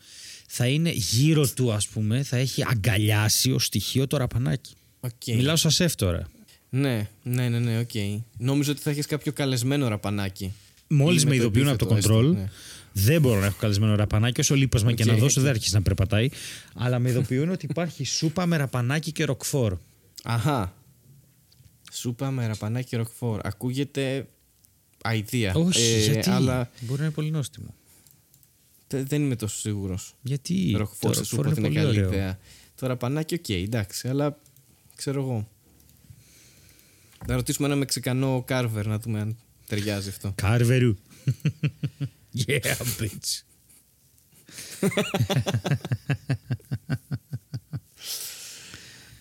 [0.47, 4.73] θα είναι γύρω του, ας πούμε, θα έχει αγκαλιάσει ως στοιχείο το ραπανάκι.
[4.99, 5.11] Οκ.
[5.27, 6.27] Μιλάω σαν σεφ τώρα.
[6.69, 7.89] Ναι, ναι, ναι, ναι, οκ.
[8.37, 10.53] Νόμιζα ότι θα έχεις κάποιο καλεσμένο ραπανάκι.
[10.87, 12.49] Μόλις Ή με το ειδοποιούν από το επίθετο, έστω, control, ναι.
[12.93, 14.39] δεν μπορώ να έχω καλεσμένο ραπανάκι.
[14.39, 15.45] Όσο λίπασμα και Οκ, να δώσω, οκ.
[15.45, 16.29] δεν αρχίσει να περπατάει.
[16.75, 19.77] Αλλά με ειδοποιούν ότι υπάρχει σούπα με ραπανάκι και ροκφόρ.
[20.23, 20.73] Αχά.
[21.91, 23.39] Σούπα με ραπανάκι και ροκφόρ.
[23.43, 24.27] Ακούγεται
[25.03, 25.53] αηδία.
[25.55, 27.73] Όχι, Ε, γιατί; Αλλά Μπορεί να είναι πολύ νόστιμο.
[28.87, 30.15] τε- δεν είμαι τόσο σίγουρος.
[30.21, 32.17] Γιατί; Ροκφόρ το σε σούπα ροκφόρ ότι είναι πολύ καλή ωραίο.
[32.19, 32.39] ιδέα.
[32.75, 34.37] Το ραπανάκι, οκ, εντάξει, αλλά
[34.95, 35.47] ξέρω εγώ.
[37.25, 39.37] Να ρωτήσουμε ένα Μεξικανό Κάρβερ να δούμε αν
[39.67, 40.33] ταιριάζει αυτό.
[40.35, 40.95] Κάρβερου.
[42.47, 42.61] yeah,
[42.99, 43.41] bitch.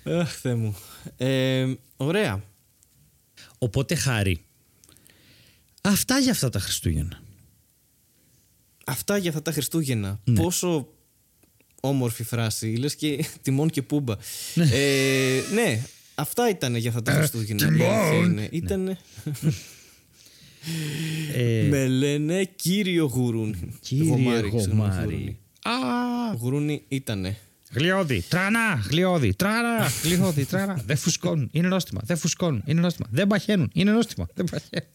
[0.05, 0.77] Αχ, Θεέ μου.
[1.17, 2.43] Ε, ωραία.
[3.59, 4.45] Οπότε χάρη.
[5.81, 7.23] Αυτά για αυτά τα Χριστούγεννα.
[8.85, 10.21] Αυτά για αυτά τα Χριστούγεννα.
[10.25, 10.41] Ναι.
[10.43, 10.89] Πόσο
[11.81, 12.77] όμορφη φράση.
[12.77, 14.17] Λες και τιμόν και πούμπα.
[14.55, 15.83] ε, ναι,
[16.19, 17.63] αυτά ήταν για αυτά τα Χριστούγεννα.
[17.67, 18.49] Η αλήθεια είναι.
[18.51, 18.99] Ήτανε...
[21.35, 23.79] Ε, Με λένε κύριο Γουρούνι.
[23.81, 25.05] Κύριε Γομάρι, συγγνώμη, Γομάρη.
[25.05, 25.39] Γουρούνι.
[25.63, 27.37] Α, Γουρούνι ήτανε.
[27.73, 30.83] γλιώδη, τρανά, γλιώδη, τρανά, γλιώδη, τρανά.
[30.87, 32.01] Δεν φουσκώνουν, είναι νόστιμα.
[32.05, 33.07] Δεν φουσκώνουν, είναι νόστιμα.
[33.11, 34.27] Δεν παχαίνουν, είναι νόστιμα.
[34.35, 34.89] Δεν παχαίνουν.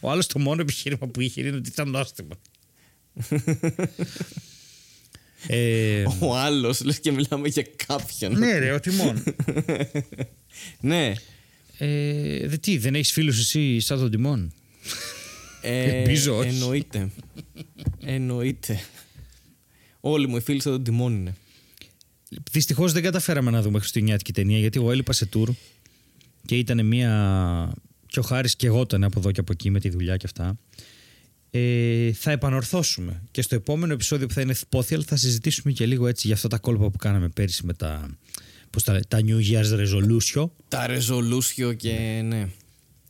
[0.00, 2.34] Ο άλλος το μόνο επιχείρημα που είχε είναι ότι ήταν νόστιμα.
[5.46, 8.38] ε, Ο άλλος, λες και μιλάμε για κάποιον.
[8.38, 9.22] ναι, ρε, ο τιμόν.
[10.80, 11.12] ναι.
[11.78, 14.52] Ε, δε, τι, δεν έχεις φίλους εσύ σαν τον τιμόν.
[15.60, 16.48] Ε, Ελπίζω όχι.
[16.48, 17.10] Εννοείται.
[18.00, 18.80] εννοείται.
[20.00, 21.34] Όλοι μου οι φίλοι σαν τον τιμόν είναι.
[22.50, 25.48] Δυστυχώς δεν καταφέραμε να δούμε χριστουγεννιάτικη ταινία γιατί εγώ έλειπα σε tour
[26.46, 27.72] και ήταν μια.
[28.06, 30.26] και ο Χάρης και εγώ ήταν από εδώ και από εκεί με τη δουλειά και
[30.26, 30.58] αυτά.
[31.50, 36.06] Ε, θα επανορθώσουμε και στο επόμενο επεισόδιο που θα είναι Θπόθιαλ θα συζητήσουμε και λίγο
[36.06, 38.16] έτσι για αυτά τα κόλπα που κάναμε πέρυσι με τα,
[38.70, 42.48] πώς τα, τα New Year's Resolution Τα ρεζολούσιο και ναι.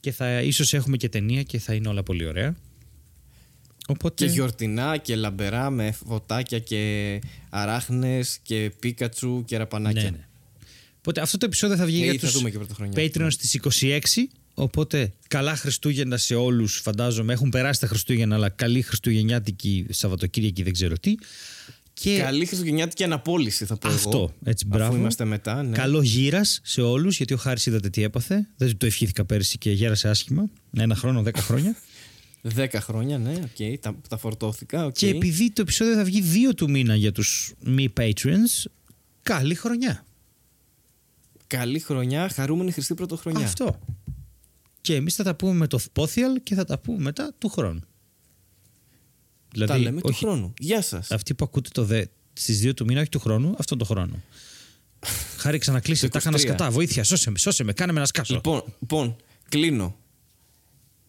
[0.00, 2.56] και θα ίσως έχουμε και ταινία και θα είναι όλα πολύ ωραία.
[3.86, 4.26] Οπότε...
[4.26, 10.02] Και γιορτινά και λαμπερά με φωτάκια και αράχνες και πίκατσου και ραπανάκια.
[10.02, 10.26] Ναι, ναι.
[10.98, 13.02] Οπότε αυτό το επεισόδιο θα βγει Ε, για ή θα τους δούμε και πρωτοχρονιά.
[13.02, 13.98] Patreon στις 26.
[14.54, 17.32] Οπότε καλά Χριστούγεννα σε όλους φαντάζομαι.
[17.32, 21.14] Έχουν περάσει τα Χριστούγεννα αλλά καλή Χριστουγεννιάτικη Σαββατοκύριακη δεν ξέρω τι.
[22.00, 23.96] Και Καλή χριστουγεννιάτικη αναπόληση θα πω εγώ.
[23.96, 24.96] αυτό, έτσι Αφού μπράβο.
[24.96, 25.76] είμαστε μετά, ναι.
[25.76, 28.48] Καλό γήρας σε όλους γιατί ο Χάρης είδατε τι έπαθε.
[28.56, 30.50] Δεν του το ευχήθηκα πέρυσι και γέρασε άσχημα.
[30.76, 31.76] Ένα χρόνο, δέκα χρόνια.
[32.42, 34.84] Δέκα χρόνια, ναι, οκ, τα, τα φορτώθηκα.
[34.84, 34.92] οκ.
[34.92, 38.64] και επειδή το επεισόδιο θα βγει 2 του μήνα για τους μη patrons,
[39.22, 40.04] καλή χρονιά.
[41.46, 43.44] Καλή χρονιά, χαρούμενη Χριστή Πρωτοχρονιά.
[43.44, 43.78] Αυτό.
[44.80, 47.80] Και εμείς θα τα πούμε με το Θπόθιαλ και θα τα πούμε μετά του χρόνου.
[49.56, 50.54] Δηλαδή, Τα λέμε του όχι, χρόνου.
[50.58, 51.10] Γεια σας.
[51.10, 54.22] αυτοί που ακούτε το δε στις 2 του μήνα, όχι του χρόνου, αυτόν τον χρόνο.
[55.42, 56.40] Χάρη ξανακλείσει, Το τα έκανα 23.
[56.40, 56.70] σκατά.
[56.70, 58.34] Βοήθεια, σώσε με, σώσε με, κάνε με να σκάσω.
[58.34, 59.16] Λοιπόν, λοιπόν,
[59.48, 59.96] κλείνω.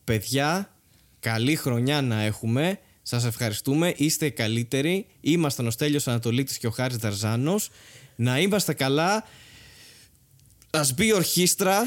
[0.03, 0.73] Παιδιά,
[1.19, 2.79] καλή χρονιά να έχουμε.
[3.01, 3.93] Σας ευχαριστούμε.
[3.95, 5.05] Είστε οι καλύτεροι.
[5.21, 7.69] Ήμασταν ο Στέλιος Ανατολίτης και ο Χάρης Δαρζάνος.
[8.15, 9.23] Να είμαστε καλά.
[10.69, 11.83] Ας μπει η ορχήστρα.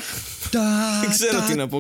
[0.50, 0.62] Τα,
[1.00, 1.78] Δεν ξέρω τα, τι να πω,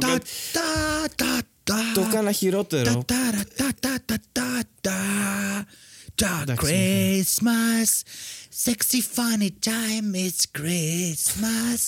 [1.70, 3.04] τα, κάτι- τα, τα, τα, Το έκανα χειρότερο.
[3.04, 5.66] τα, ταρα, τα, τα, τα, τα, τα.
[6.14, 7.90] Τα Εντάξει, Christmas,
[8.64, 11.80] sexy funny time is Christmas.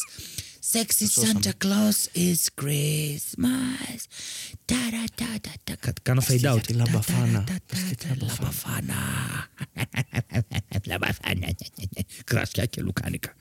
[0.73, 4.01] Sexy Santa Claus is Christmas.
[4.65, 5.75] Ταρα, τα, τα, τα.
[5.81, 6.63] Κα- Κάνω fade για out.
[6.67, 7.45] τη λαμπαφάνα.
[7.45, 8.97] Τα, τα, τα, τα, τα, Λαμπαφάνα.
[10.87, 11.49] Λαμπαφάνα.
[12.25, 13.35] Κρασιά και λουκάνικα.